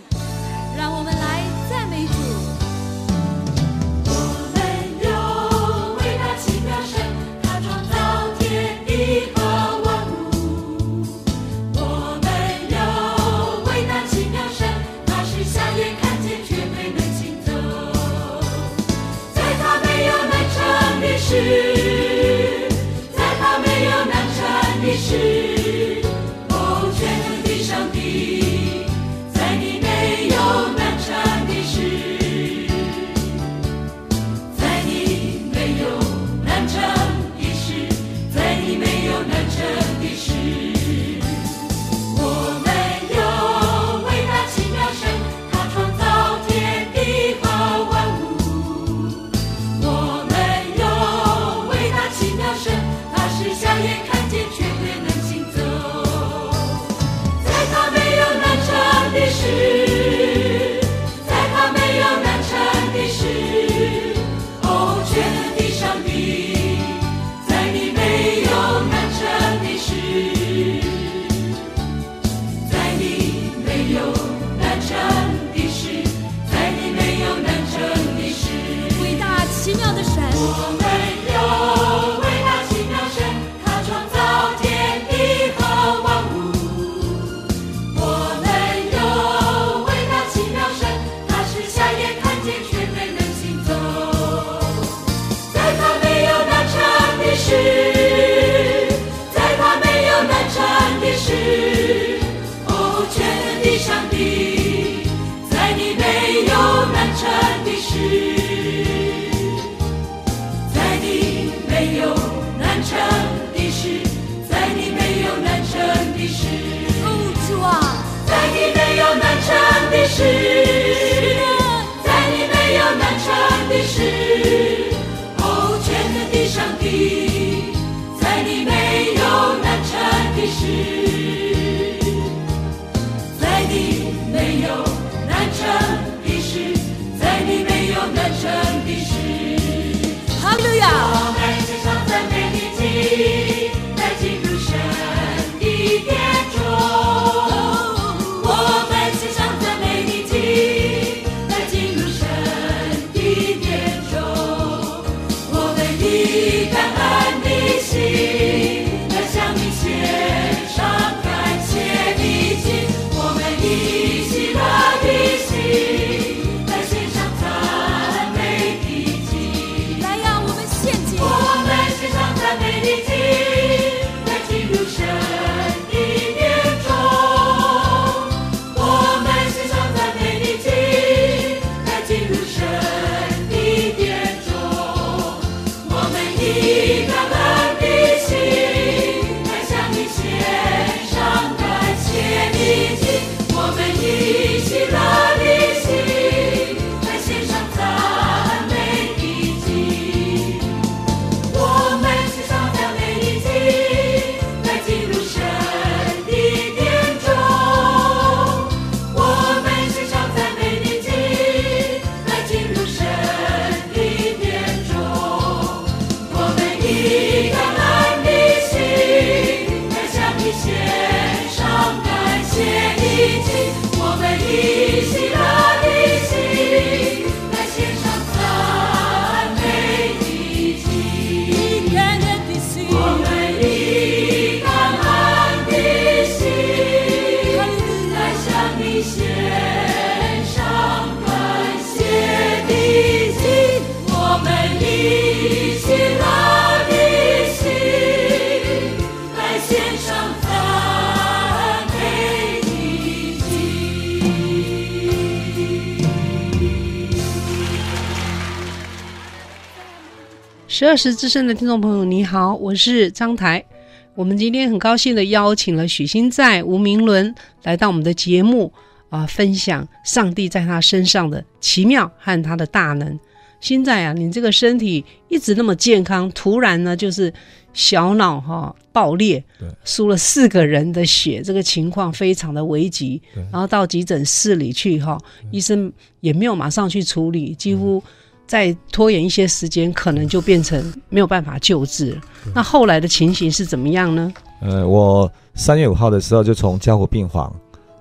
[260.72, 263.66] 十二时之声的听众朋友，你好，我是张台。
[264.14, 268.72] 我们今天很高兴的邀请了许新在、吴明伦来到我们的节目
[269.10, 273.20] 啊、呃，分享上帝在他身上的奇妙和他的大能。
[273.60, 277.34] 新在啊，你这个身体一直那么健康，突然呢就是
[277.74, 279.44] 小脑哈、哦、爆裂，
[279.84, 283.20] 输了四个人的血，这个情况非常的危急。
[283.52, 288.04] 然后到急诊室里去哈、哦，医生也没有马上去处理，几乎。
[288.50, 292.20] 再拖延一些时间，可能就变成没有办法救治。
[292.52, 294.34] 那后来的情形是怎么样呢？
[294.60, 297.56] 呃，我三月五号的时候就从加护病房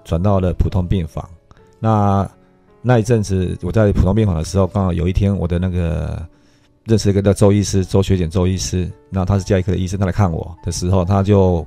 [0.06, 1.28] 转到了普通病房。
[1.78, 2.26] 那
[2.80, 6.26] 那一阵子我在普通病房的时候，刚好有一天我的那个
[6.86, 11.66] 认识一个叫周医师，周学简周医师，那他是家医科的医生，他来看我的时候，他就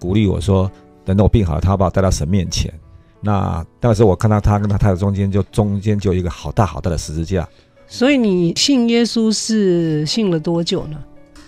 [0.00, 0.70] 鼓励我说
[1.04, 2.72] ：“等到我病好了，他要把我带到神面前。”
[3.20, 7.46] 那那个时候我看到他跟他太太中间就中间就有一个好大好大的十字架。
[7.92, 10.96] 所以你信耶稣是信了多久呢？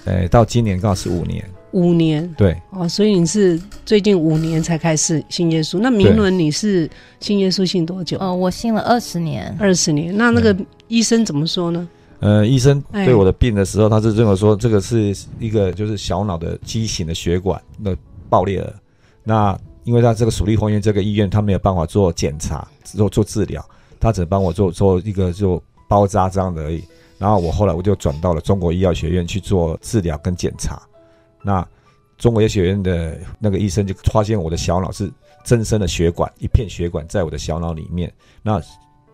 [0.04, 1.42] 哎，到今年刚好是五年。
[1.72, 5.78] 五年，对哦，所以你是最近五年才开始信耶稣。
[5.78, 6.88] 那明伦你是
[7.18, 8.18] 信耶稣信多久？
[8.20, 9.56] 哦，我信了二十年。
[9.58, 10.54] 二十年，那那个
[10.86, 11.88] 医生怎么说呢？
[12.20, 17.96] 呃，医生对我的病的时候，他是认为说这个是一个就是小脑的畸形的血管的
[18.28, 18.74] 爆裂了。
[19.22, 23.66] 那因为他这个属立峰医院这个医院，他没有办法做检查，做做治疗，
[23.98, 25.60] 他只能帮我做做一个就。
[25.88, 26.84] 包扎这样的而已，
[27.18, 30.82] 然后我后来我就转到了中国医药学院去做治疗跟检查。
[31.42, 31.66] 那
[32.16, 35.12] 中国医药学院的那个医生就发现我的小脑是
[35.44, 38.12] 增生的血管，一片血管在我的小脑里面。
[38.42, 38.60] 那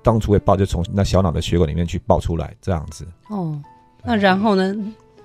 [0.03, 3.07] 当初会爆就从那小脑的血管里面去爆出来这样子。
[3.29, 3.61] 哦，
[4.05, 4.75] 那然后呢？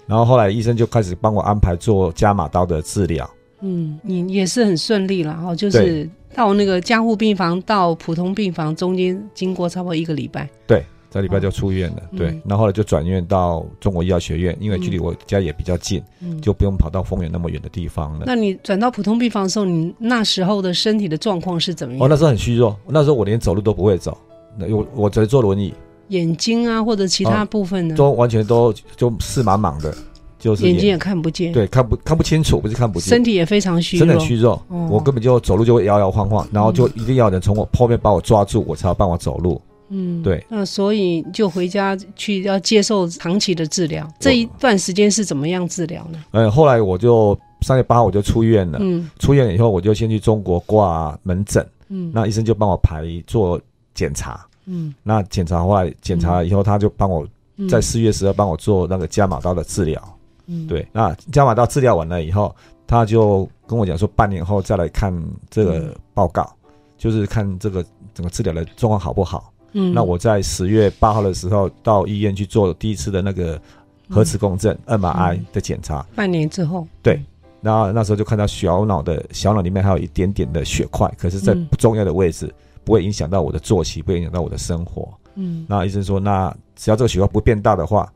[0.07, 3.29] 然后后来医生就开始帮我安排做伽马刀的治疗。
[3.61, 10.49] 嗯，你也是很顺利了哈，就是到那个加护病房到普通病房中间经过差不多一个礼拜。
[10.67, 10.83] 对。
[11.15, 18.25] 这礼拜就出院了，哦、对，然后后来就转院到中国医药学院，因为距离我家也比较近，嗯、就不用跑到丰原那么远的地方了。
[18.25, 22.03] 那你转到普通病房的时候，你那时候的身体的状况是怎么样？
[22.03, 24.17] 哦，那时候很虚弱，那时候我连走路都不会走，
[24.57, 25.73] 那我我只能坐轮椅。
[26.09, 27.95] 眼睛啊，或者其他部分呢？
[27.95, 29.95] 都完全都就视茫茫的，
[30.37, 39.61] 就是眼，眼睛也看不见，对，看不看不清楚，不是看不见，身体也非常虚弱，真的虚弱，哦、我根本就走路就会摇摇晃晃，然后就一定要人从我后面把我抓住，我才要帮我走路。
[39.89, 44.11] 嗯，对，那所以就回家去要接受长期的治疗。
[44.19, 46.23] 这一段时间是怎么样治疗呢？
[46.31, 48.79] 嗯，后来我就三月八号我就出院了。
[48.81, 51.65] 嗯，出院了以后我就先去中国挂门诊。
[51.89, 53.61] 嗯，那医生就帮我排做
[53.93, 54.43] 检查。
[54.65, 57.27] 嗯，那检查后来检查了以后，他就帮我
[57.69, 60.17] 在四月十二帮我做那个伽马刀的治疗。
[60.47, 62.55] 嗯，对，那伽马刀治疗完了以后，
[62.87, 65.13] 他就跟我讲说，半年后再来看
[65.51, 66.51] 这个报告，
[66.97, 69.51] 就是看这个整个治疗的状况好不好。
[69.77, 73.61] 嗯，那我在十月八号的时候到医院去做第一次的那个
[74.09, 76.01] 核磁共振 MRI 的检查。
[76.15, 77.21] 半年之后，对，
[77.61, 82.49] 然后那时候就看到小脑的小脑里面还有一点点的血块，可是在不重要的位置，
[82.85, 85.13] 不会影响到我的作息，不会影响到我的生活。
[85.35, 88.09] 嗯，那医生说，那只要这个血块不变大的话，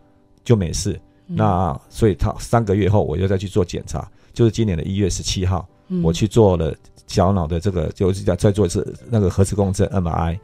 [0.45, 0.97] 就没事。
[1.28, 5.68] 那所以他三个月后我又再去做检查，就是今年的一月十七号，
[6.01, 6.74] 我去做了
[7.05, 10.39] 小脑的这个，就是再再做一次那个核磁共振 MRI。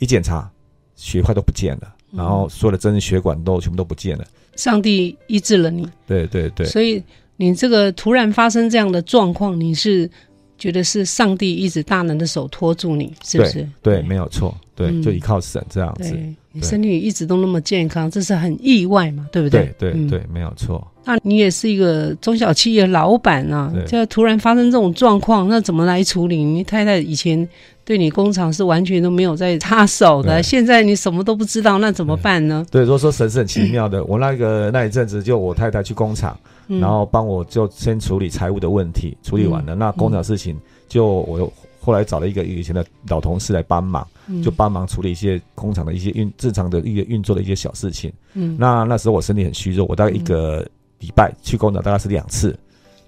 [0.00, 0.50] 一检查，
[0.96, 4.24] 血块都不见了，然后所有的真血管都全部都不见了。
[4.56, 6.66] 上帝医治了你，对对对。
[6.66, 7.00] 所以
[7.36, 10.10] 你这个突然发生这样的状况，你是
[10.58, 13.66] 觉得是上帝一直大能的手托住你，是不是？
[13.80, 16.18] 对，对，没有错，对，嗯、就依靠神这样子。
[16.52, 19.72] 你身体一直都那么健康，这是很意外嘛，对不对？
[19.78, 20.84] 对对对，没有错。
[21.04, 26.42] 那你也是一个中小企业老板啊，就对突然发生这种状况，那怎么来处理？
[26.42, 27.48] 你太太以前
[27.90, 30.42] 对你工厂是完全都没有在插手的，对。
[30.44, 32.64] 现在你什么都不知道，那怎么办呢？
[32.70, 36.38] 对，如果说神是很奇妙的，我那个那一阵子就我太太去工厂，
[36.68, 40.56] 嗯、然后帮我就先处理财务的问题，处理完了，嗯、那工厂事情
[40.88, 41.52] 就我又。
[41.82, 44.06] 后来找了一个以前的老同事来帮忙，
[44.44, 48.12] 就帮忙处理一些工厂的一些运正常的一些运作的一些小事情。
[48.34, 50.64] 嗯，那那时候我身体很虚弱，我大概一个
[50.98, 52.56] 礼拜去工厂大概是两次，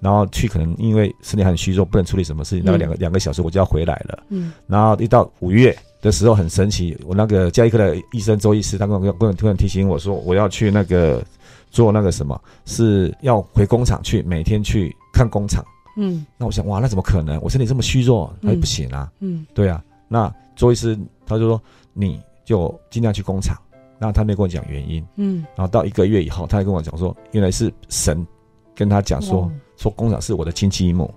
[0.02, 4.24] 然后去可能因为身体很虚弱，不能处理什么事情，大概两个两个小时我就要回来了。
[4.30, 11.24] 嗯，然后一到五月的时候很神奇，我那个加医科的医生周医师，他跟我跟我突然提醒我说，我要去那个
[11.70, 15.64] 做那个什么，是要回工厂去每天去看工厂。
[15.96, 17.40] 嗯，那我想，哇，那怎么可能？
[17.40, 19.08] 我身体这么虚弱，那也不行啊。
[19.20, 19.82] 嗯，嗯对啊。
[20.08, 23.56] 那周医师他就说，你就尽量去工厂。
[23.98, 25.06] 然后他没跟我讲原因。
[25.14, 28.26] 嗯，然后到一个月以后，他还跟我讲说，原来是神
[28.74, 29.50] 跟他讲说，哇
[29.82, 31.12] 说工厂是我的亲戚一母，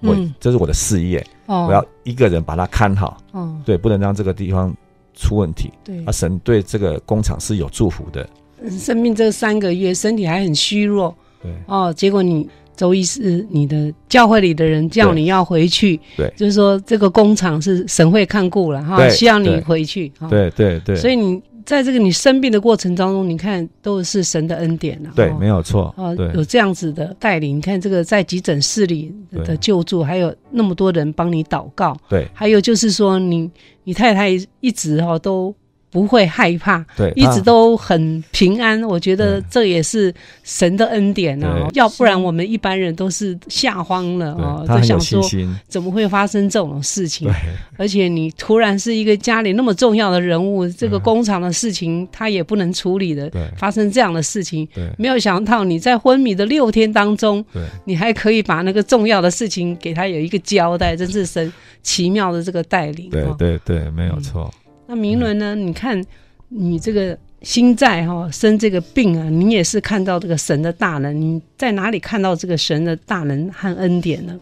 [0.00, 3.16] 我、嗯、这是我的事业，哦、我要一个人把它看好。
[3.32, 4.74] 哦，对，不能让这个地方
[5.14, 5.70] 出问题。
[5.82, 8.28] 对，啊，神对这个工厂是有祝福的。
[8.68, 11.50] 生命这三个月，身体还很虚弱，对。
[11.66, 12.46] 哦，结果你
[12.76, 25.36] 周医师，你的教会里的人叫你要回去，对，就是说这个工厂是神会看顾了哈，对需要你回去，哈，对对对，所以你在这个你生病的过程当中，你看都是神的恩典了，对，哦。
[25.38, 26.32] 没有错，哦，对。
[26.34, 33.48] 有这样子的带领，你看这个在急诊室里的救助，还有那么多人帮你祷告，对，还有就是说你
[33.84, 35.54] 你太太一直哈都。
[35.90, 38.82] 不会害怕，对，一直都很平安。
[38.84, 40.14] 我觉得这也是
[40.44, 45.20] 神的恩典啊，要不然我们一般人都是吓慌了哦，都想说
[45.68, 47.28] 怎么会发生这种事情？
[47.76, 57.44] 而且你突然是一个家里那么重要的人物，这个工厂的事情他也不能处理的，发生这样的事情，没有想到你在昏迷的六天当中，
[57.84, 63.10] 你还可以把那个重要的事情给他有一个交代，真是神奇妙的这个带领。
[63.10, 64.52] 对对对，没有错。
[64.90, 65.54] 那明伦呢？
[65.54, 66.04] 你看，
[66.48, 71.18] 你这个心在哈生这个病啊，你也是看到这个神的大能。
[71.18, 74.36] 你在哪里看到这个神的大能和恩典呢？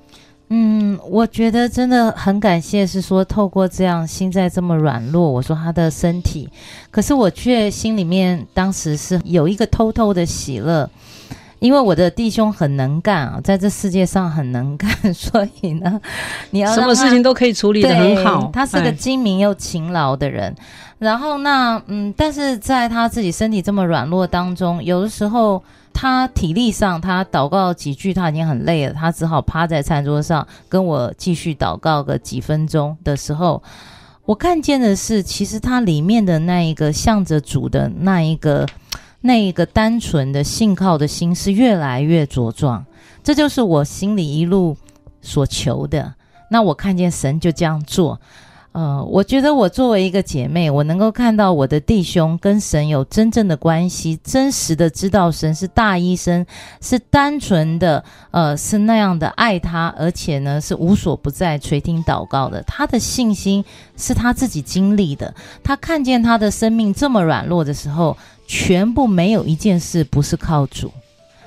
[0.48, 6.48] 嗯，我觉得真的很感谢，是说透过这样心在这么软弱，我说他的身体，
[6.90, 10.88] 可是我却心里面当时是有一个偷偷的喜乐。
[11.60, 16.00] 因为我的弟兄很能干啊，在这世界上很能干， 所以呢，
[16.50, 18.48] 你要什么事情都可以处理得很好。
[18.52, 20.54] 他是个精明又勤劳的人。
[20.98, 33.62] 然后那嗯，但是在他自己身体这么软弱当中，有的时候他体力上，他祷告几句他已经很累了，他只好趴在餐桌上跟我继续祷告个几分钟的时候，
[34.24, 38.64] 我看见的是，其实他里面的那一个向着主的那一个。
[39.20, 42.84] 那一个单纯的信靠的心是越来越茁壮，
[43.22, 44.76] 这就是我心里一路
[45.20, 46.14] 所求的。
[46.50, 48.20] 那我看见神就这样做，
[48.78, 56.46] 呃，我觉得我作为一个姐妹，我能够看到我的弟兄跟神有真正的关系，真实的知道神是大医生，
[56.80, 62.62] 是单纯的，呃，是那样的爱他，而且呢是无所不在垂听祷告的。
[62.68, 63.64] 他的信心
[63.96, 68.16] 是他自己经历的，他看见他的生命这么软弱的时候。
[68.50, 70.90] 全部没有一件事不是靠主，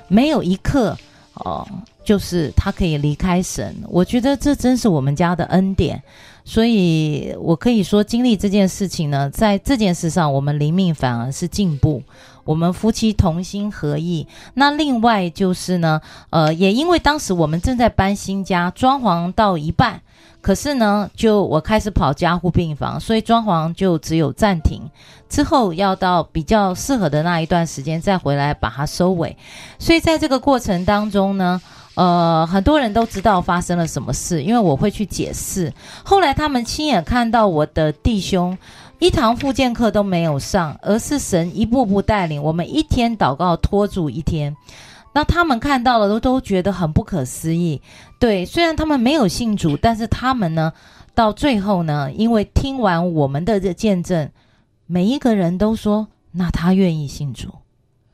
[0.06, 0.96] 没有一刻
[1.34, 1.66] 哦，
[2.04, 3.74] 就是他可以离开神。
[3.88, 6.02] 我觉得这真是我们家的恩典，
[6.44, 12.02] 所以我可以说经历这件事情呢，在这件事上，我们灵命反而是进步，
[12.44, 14.26] 我们夫妻同心合意。
[14.54, 16.00] 那另外就是呢，
[16.30, 20.00] 呃，也因为当时我们正在搬新家，装潢到一半。
[20.40, 24.82] 可是呢，就我开始跑加护病房，所以装潢就只有暂停，
[25.28, 29.36] 之后要到比较适合的那一段时间再回来把它收尾。
[29.78, 31.62] 所以在这个过程当中呢，
[31.94, 35.72] 呃，很多人都知道发生了什么事，因为我会去解释。
[36.04, 38.56] 后来他们亲眼看到我的弟兄
[38.98, 44.56] 一堂复健课都没有上，而是神一步步带领我们，一天祷告拖住一天。
[45.14, 47.82] 那他们看到了都都觉得很不可思议，
[48.18, 50.72] 对，虽然他们没有信主，但是他们呢，
[51.14, 54.30] 到最后呢，因为听完我们的这见证，
[54.86, 57.48] 每一个人都说，那他愿意信主，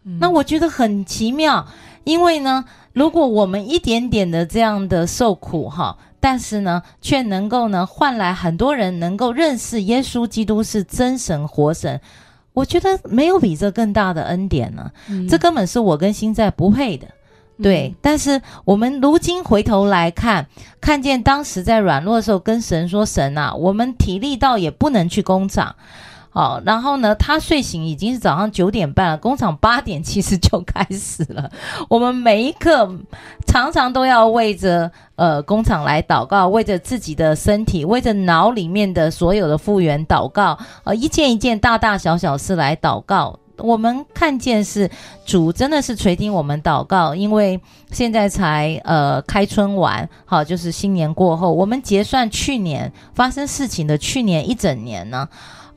[0.02, 1.68] 那我觉得很奇妙，
[2.04, 12.00] 因为呢，如果我们一点点的这样的受苦哈，但是呢，却能够呢换来很多人能够认识耶稣基督是真神活神。
[12.54, 17.06] 我觉得没有比这更大的恩典了，嗯，这根本是我跟心在不配的，
[17.62, 17.94] 对，嗯。
[18.00, 20.44] 但是我们如今回头来看，
[20.80, 25.76] 看见当时在软弱的时候，跟神说：“神啊，我们体力到也不能去工厂。”
[26.38, 31.50] 好，然后呢，他睡醒已经是早上九点半了，工厂八点其实就开始了。
[31.88, 32.88] 我们每一刻
[33.44, 43.40] 常常都要为着呃工厂来祷告，为着自己的身体，为着脑里面的所有的复原祷告，呃，一件一件大大小小事来祷告。
[43.58, 44.90] 我们看见是
[45.26, 55.28] 主真的是垂听我们祷告，因为现在才呃开春完，好，就是新年过后，我们结算去年发生事情的去年一整年呢。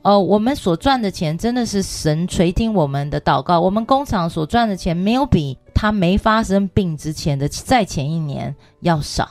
[0.02, 3.60] 呃，我们所赚的钱真的是神垂听我们的祷告。
[3.60, 9.30] 我们工厂所赚的钱没有比他没发生病之前的再前一年要少，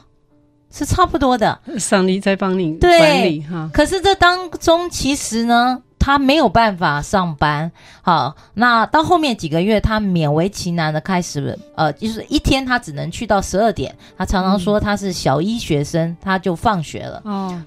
[0.71, 1.59] 是差不多的。
[1.77, 3.69] 上帝在帮你管理哈。
[3.73, 7.71] 可是这当中其实呢，他没有办法上班。
[8.01, 13.95] 好，那到后面几个月，他勉为其难的开始，呃，就是一天他只能去到十二点。
[14.17, 17.21] 他常常说他是小一学生，他就放学了。
[17.23, 17.61] 哦。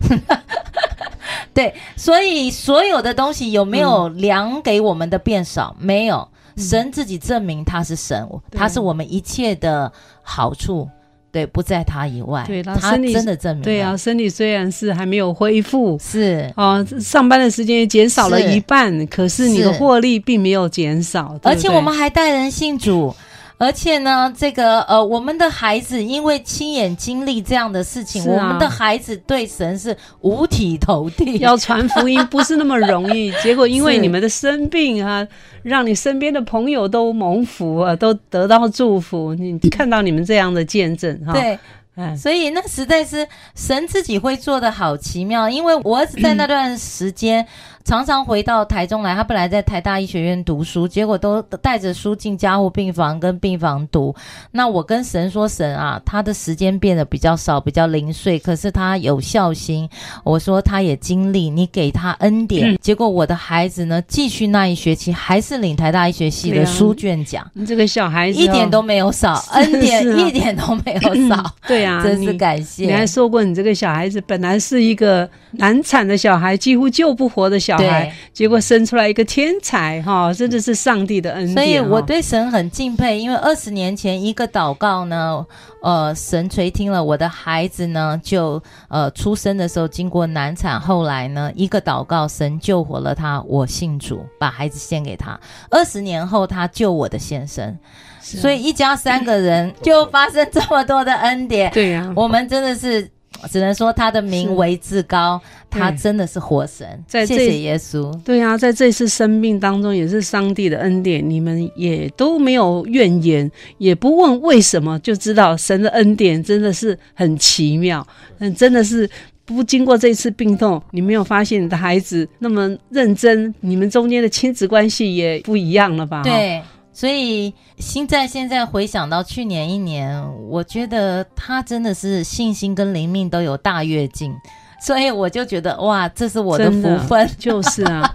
[1.55, 5.76] 对，所以所有的东西有没有量给我们的变少？
[5.78, 10.91] 嗯、没有，神自己证明他是神，他是我们一切的好处。
[11.35, 12.45] 对，不在他以外。
[12.47, 23.12] 对，他身体真的证明对啊，身体虽然是还没有恢复，是哦，上班的时间也减少了一半，可是你的获利并没有减少，而且我们还带人信主。
[23.57, 31.38] 而且呢，这个呃，我们的孩子因为亲眼经历这样的事情，啊我们的孩子对神是五体投地。
[31.38, 35.26] 要传福音不是那么容易， 结果因为你们的生病啊，
[35.62, 39.34] 让你身边的朋友都蒙福啊，都得到祝福。
[39.34, 41.59] 你看到你们这样的见证哈，对，
[41.94, 45.48] 哎，所以那实在是神自己会做的好奇妙。
[45.48, 47.46] 因为我儿子在那段时间。
[47.85, 54.14] 常常回到台中来，他本来在台大医学院读书，结果都带着书进加护病房跟病房读。
[54.51, 59.87] 那我跟神说：“神啊，他的时间变得比较少，比较零碎，可是他有孝心。”
[60.24, 62.72] 我说他也经历，你给他恩典。
[62.72, 67.47] 嗯、结果我的孩子呢，继续那一学期还是领台大医学系的书卷奖。
[67.53, 71.55] 你这个小孩子、哦、一点都没有少，恩典一点都没有少。
[71.66, 72.87] 对啊，真是感谢。
[72.87, 81.55] 你还说过，你这个小孩子本来是一个难产的小孩，几乎救不活的小孩，结果生出来一个天才，哈，真的是上帝的恩典。
[81.55, 85.45] 所以我对神很敬佩，因为二十年前一个祷告呢，
[85.83, 95.39] 呃，神垂听了我的孩子呢，就呃出生的时候经过难产，后来呢一个祷告，神救活了他，我信主，把孩子献给他。
[95.70, 97.79] 二十年后他救我的先生，啊、
[98.20, 101.70] 所以一家三个人就发生这么多的恩典。
[101.72, 103.09] 对呀、啊，我们真的是。
[103.51, 106.87] 只能说他的名为至高，他真的是活神。
[107.07, 108.12] 在这谢谢耶稣。
[108.22, 111.28] 对啊，在这次生病当中，也是上帝的恩典。
[111.28, 118.07] 你们也都没有怨言，也不问为什么，就知道神的恩典真的是很奇妙。
[118.39, 119.09] 嗯，真的是
[119.45, 126.22] 不经过这次病痛，你没有发现你的孩子那么认真，你们中间的亲子关系也不一样了吧？
[126.22, 126.62] 对。
[126.97, 130.16] 所以，现在现在回想到去年一年，
[130.49, 134.32] 我觉得他真的是信心跟灵命都有大跃进，
[134.80, 137.28] 所以我就觉得哇，这是我的福分。
[137.36, 138.14] 就是啊，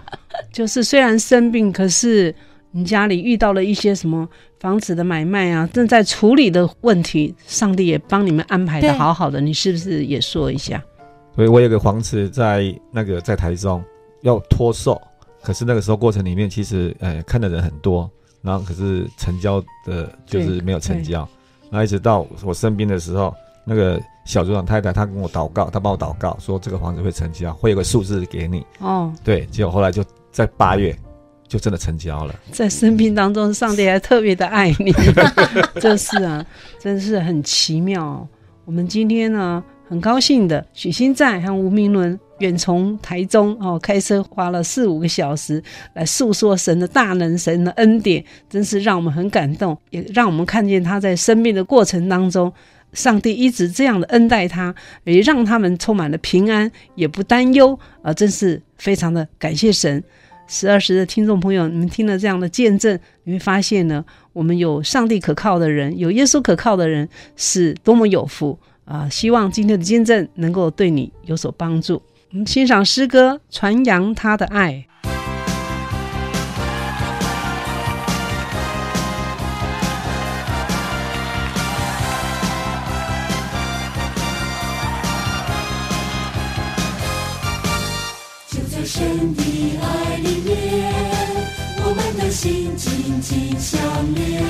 [0.50, 2.34] 就是虽然生病，可是
[2.70, 4.26] 你家里遇到了一些什么
[4.60, 9.42] 房子的买卖啊，正在处理的问题，上帝也帮你们安排的好好的。
[9.42, 10.82] 你是不是也说一下？
[11.36, 13.84] 所以我有个房子在那个在台中
[14.22, 14.98] 要脱售，
[15.42, 18.10] 可是那个时候过程里面，其实呃看的人很多。
[18.42, 21.28] 然后可是成交的，就是没有成交。
[21.70, 23.34] 然后一直到我生病的时候，
[23.64, 28.66] 那个小组长太太她跟我祷告，她帮我祷告说这个房子会成交，会有个数字给你。
[28.78, 30.96] 哦，对，结果后来就在八月
[31.46, 32.34] 就真的成交了。
[32.50, 34.92] 在生病当中，上帝还特别的爱你，
[35.80, 36.44] 就是啊，
[36.78, 38.28] 真是很奇妙哦。
[38.64, 42.18] 我们今天呢，很高兴的许新在和吴明伦。
[42.40, 45.62] 远从台中哦，开车花了四五个小时
[45.94, 52.52] 来诉说神的大能、神的恩典，真是让我们很感动，也让我们看见他在生命的过程当中，
[52.92, 54.74] 上帝一直这样的恩待他，
[55.04, 60.02] 也让他们充满了平安，也不担忧啊，真是非常的感谢神。
[60.48, 69.08] 十二时的听众朋友，你们听了这样的见证，你会发现呢，我们有上帝可靠的人，有耶稣可靠的人，是多么有福啊！
[69.08, 72.02] 希望今天的见证能够对你有所帮助。
[72.32, 74.86] 我们欣赏诗歌，传扬他的爱。
[88.46, 89.42] 就在神的
[89.82, 90.94] 爱里面，
[91.78, 93.80] 我们的心紧紧相
[94.14, 94.44] 连。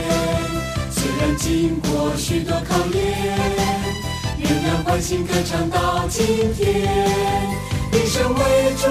[0.90, 3.59] 虽然经过许多考验。
[4.70, 6.64] 仍然欢欣歌唱到今天，
[7.92, 8.40] 一生为
[8.78, 8.86] 主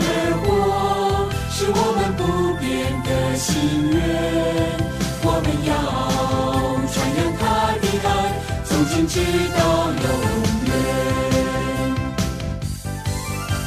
[0.00, 0.06] 而
[0.40, 0.48] 活，
[1.50, 2.22] 是我们不
[2.58, 2.64] 变
[3.04, 3.52] 的心
[3.92, 4.00] 愿。
[5.22, 5.70] 我们要
[6.90, 7.42] 传扬他
[7.82, 8.08] 的爱，
[8.64, 9.20] 从今直
[9.54, 9.60] 到
[9.92, 10.06] 永
[10.64, 10.72] 远。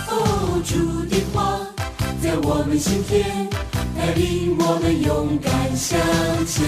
[0.09, 0.13] 哦，
[0.65, 0.73] 主
[1.05, 1.37] 的话
[2.19, 3.47] 在我们心田，
[3.95, 5.99] 带领我们勇敢向
[6.47, 6.65] 前。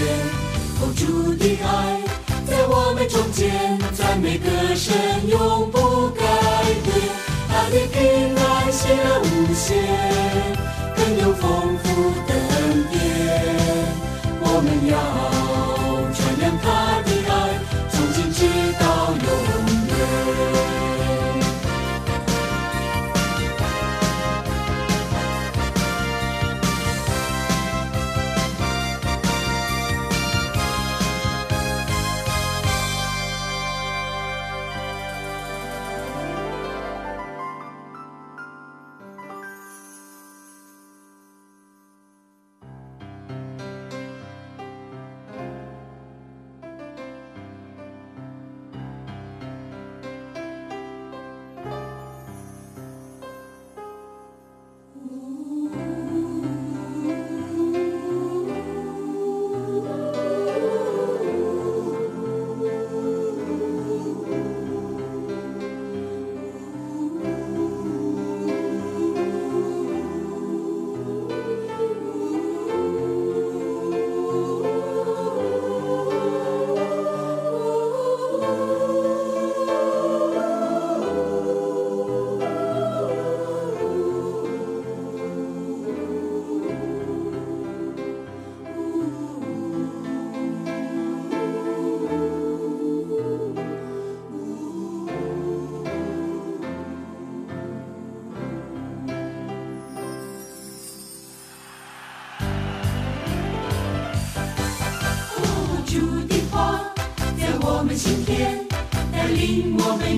[0.80, 2.29] 哦，主的爱。
[2.50, 4.92] 在我们中间，赞美歌声
[5.28, 6.24] 永不改
[6.82, 6.90] 变。
[7.48, 9.78] 他的平安喜乐无限，
[10.96, 12.98] 更有丰富的恩典。
[14.42, 14.92] 我们要
[16.12, 16.66] 传扬他
[17.06, 17.09] 的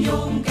[0.03, 0.41] 领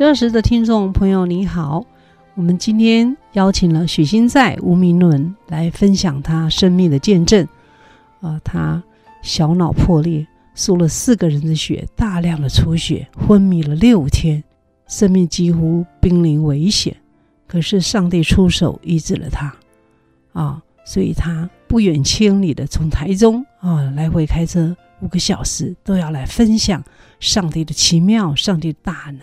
[0.00, 1.84] 十二时的听众朋友，你好，
[2.34, 7.46] 我们今天邀请了许新在吴明伦来分享他生命的见证。
[8.22, 8.82] 啊、他
[9.20, 14.42] 小脑破裂，输了四个人的血，大量的出血，昏迷了六天，
[14.88, 16.96] 生命几乎濒临危险。
[17.46, 19.54] 可是上帝出手医治了他，
[20.32, 26.82] 啊，所以他不远千里的从台中啊来回开车五个小时，都要来分享
[27.18, 29.20] 上帝的奇妙，上帝的大能。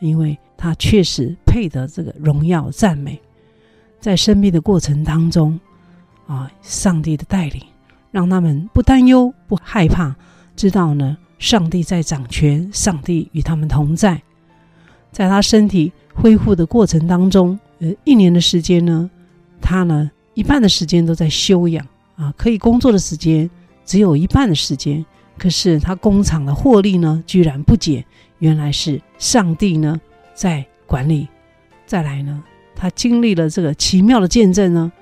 [0.00, 3.20] 因为他确实配得这个荣耀赞美，
[4.00, 5.58] 在生命的过程当中，
[6.26, 7.62] 啊，上帝的带领
[8.10, 10.14] 让他们不担忧、不害怕，
[10.56, 14.20] 知道呢，上帝在掌权，上帝与他们同在。
[15.12, 19.10] 在他身体恢复的过程当中，呃，一年的时间呢，
[19.60, 21.86] 他呢一半的时间都在休养
[22.16, 23.48] 啊，可以工作的时间
[23.84, 25.04] 只有一半的时间。
[25.36, 28.04] 可是他工厂的获利呢，居然不减，
[28.40, 29.98] 原来是上帝呢
[30.34, 31.26] 在管理。
[31.86, 32.42] 再来呢，
[32.74, 34.92] 他经历了这个奇妙的见证呢，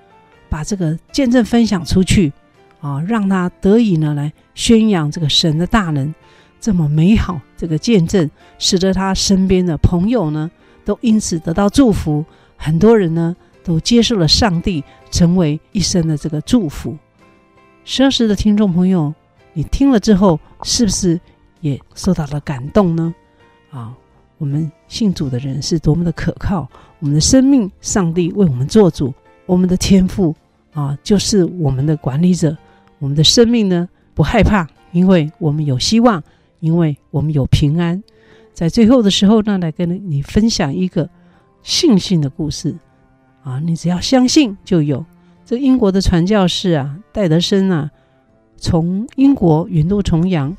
[0.49, 2.32] 把这个见证分享出去
[2.80, 6.14] 啊，让他得以呢来宣扬这个神的大能，
[6.61, 10.51] 这么美好这个见证，使得他身边的朋友呢
[10.84, 12.24] 都因此得到祝福，
[12.57, 13.34] 很多人呢
[13.64, 16.97] 都接受了上帝，成为一生的这个祝福。
[17.84, 19.14] 十二时的听众朋友。
[19.55, 21.18] 你听了之后，是不是
[21.61, 23.12] 也受到了感动呢？
[23.71, 23.95] 啊，
[24.39, 26.69] 我们信主的人是多么的可靠！
[27.01, 29.12] 我们的生命，上帝为我们做主，
[29.47, 30.35] 我们的天赋
[30.73, 32.57] 啊，就是我们的管理者。
[32.99, 36.23] 我们的生命呢，不害怕，因为我们有希望，
[36.61, 38.03] 因为我们有平安。
[38.53, 41.09] 在最后的时候呢，来跟你分享一个
[41.62, 42.75] 信心的故事
[43.45, 45.05] 啊，你只要相信就有。
[45.45, 47.91] 这英国的传教士啊，戴德生啊。
[48.57, 50.57] 从英国远渡重洋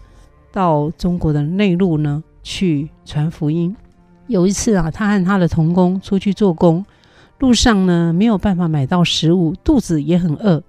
[0.53, 3.75] 到中国的内陆呢，去传福音。
[4.25, 6.83] 有一次啊，他和他的童工出去做工，
[7.37, 10.63] 路上呢没有办法买到食物，肚子也很饿。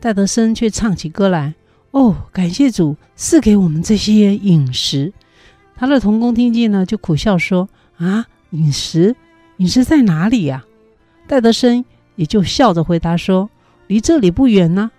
[0.00, 1.54] 戴德生却唱起歌来
[1.92, 5.12] ：“哦，感谢主赐给我们这些饮食。”
[5.76, 7.68] 他的童工听见呢，就苦笑说
[7.98, 9.14] ：“啊，饮食，
[9.58, 10.64] 饮食在哪里呀？”
[11.28, 11.84] 戴德生
[12.16, 13.50] 也就笑着回答说
[13.86, 14.90] ：“离这里不远呢。”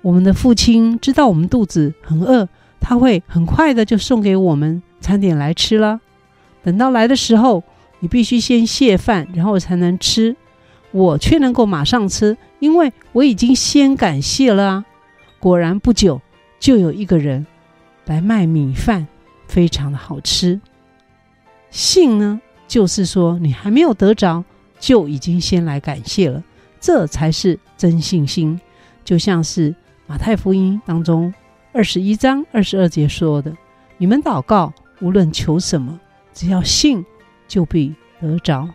[0.00, 2.48] 我们的父亲知道我们肚子很饿，
[2.80, 6.00] 他会很快的就送给我们餐点来吃了。
[6.64, 7.62] 等到来的时候，
[8.00, 10.34] 你必须先谢饭，然后才能吃。
[10.90, 14.84] 我却能够马上吃，因为我已经先感谢了啊。
[15.38, 16.20] 果然不久
[16.58, 17.46] 就有一个人
[18.06, 19.06] 来卖米饭，
[19.46, 20.60] 非常的好吃。
[21.70, 24.42] 信呢，就是说你还没有得着，
[24.80, 26.42] 就已经先来感谢了，
[26.80, 28.60] 这才是真信心，
[29.04, 29.72] 就像是。
[30.08, 31.34] 马太福音当中
[31.72, 33.52] 二十一章二十二节说的
[33.98, 35.98] ：“你们祷告，无论求什么，
[36.32, 37.04] 只要信，
[37.48, 38.68] 就必得着。”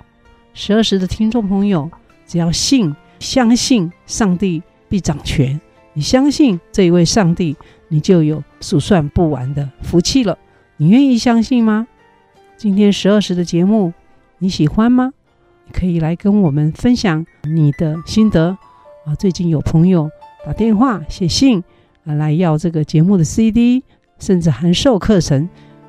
[0.53, 1.89] 十二时的听众朋友，
[2.25, 5.59] 只要信，相信上帝必掌权，
[5.93, 7.55] 你相信这一位上帝，
[7.87, 10.37] 你就有数算不完的福气了。
[10.77, 11.87] 你愿意相信吗？
[12.57, 13.93] 今天十二时的节目
[14.39, 15.13] 你喜欢吗？
[15.65, 18.57] 你可以来跟我们分享你的心得
[19.05, 19.15] 啊！
[19.15, 20.09] 最近有朋友。
[20.45, 21.63] 打电话、写信
[22.03, 23.83] 啊，来要这个节目的 CD，
[24.19, 25.47] 甚至函授课程，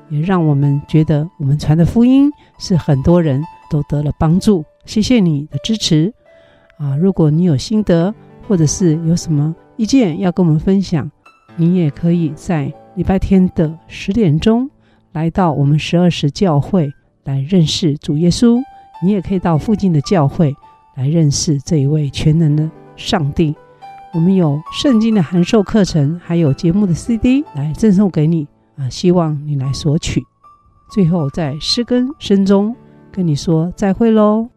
[0.09, 4.63] 也让我们觉得我们传的福音是很多人都得了帮助。
[4.85, 6.13] 谢谢你的支持。
[6.77, 8.13] 啊如果你有心得
[8.47, 11.09] 或者是有什么意见要跟我们分享
[11.55, 14.69] 你也可以在礼拜天的十点钟
[15.11, 16.91] 来到我们十二时教会
[17.23, 18.61] 来认识主耶稣。
[19.03, 20.55] 你也可以到附近的教会
[20.95, 23.53] 来认识这一位全能的上帝。
[24.13, 28.47] 我们有圣经的函授课程还有节目的 cd 来赠送给你。
[28.77, 30.23] 啊希望你来索取。
[30.91, 32.75] 最后在师根声中
[33.11, 34.47] 跟你说再会喽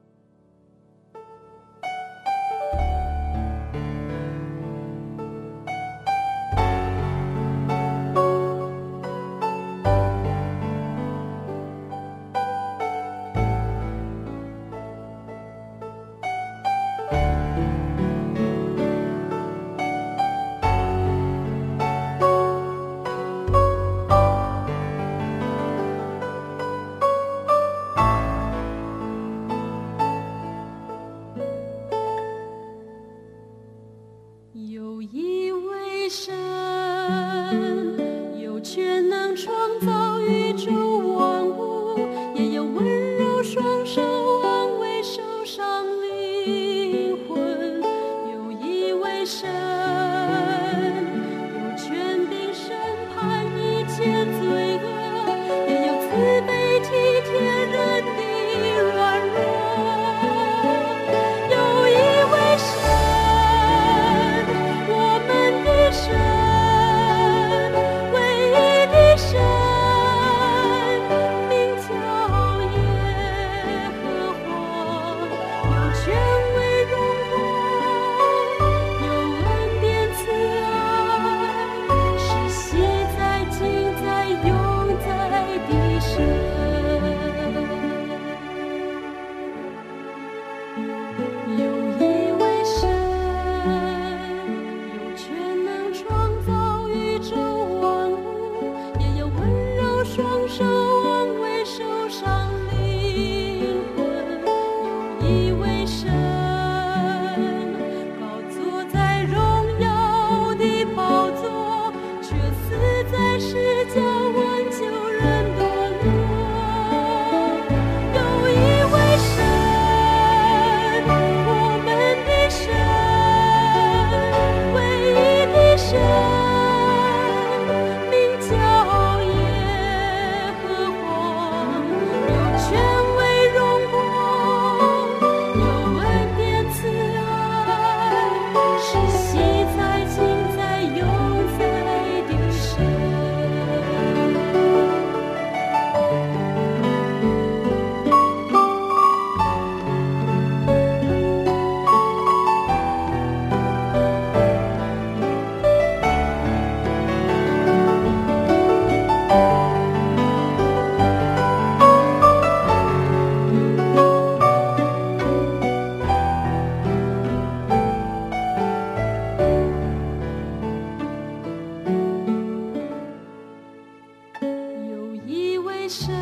[175.89, 176.13] 神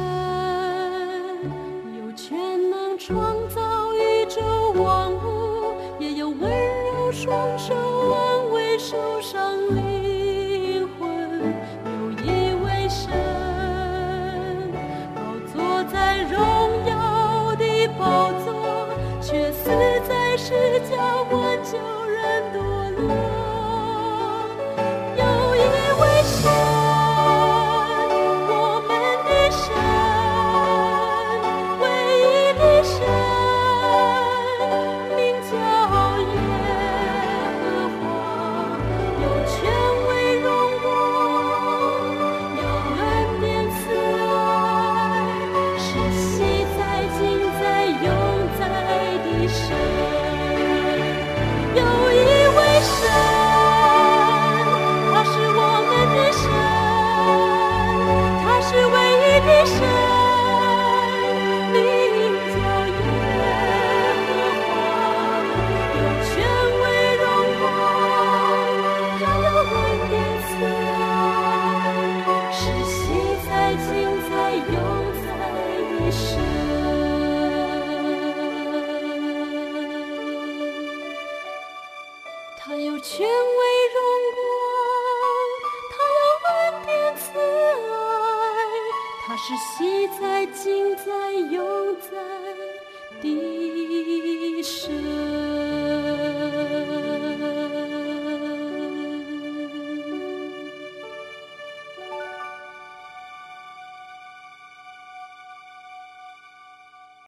[1.97, 4.43] 有全能创造宇宙
[4.83, 7.75] 万物也有温柔双手
[8.13, 9.44] 安慰受伤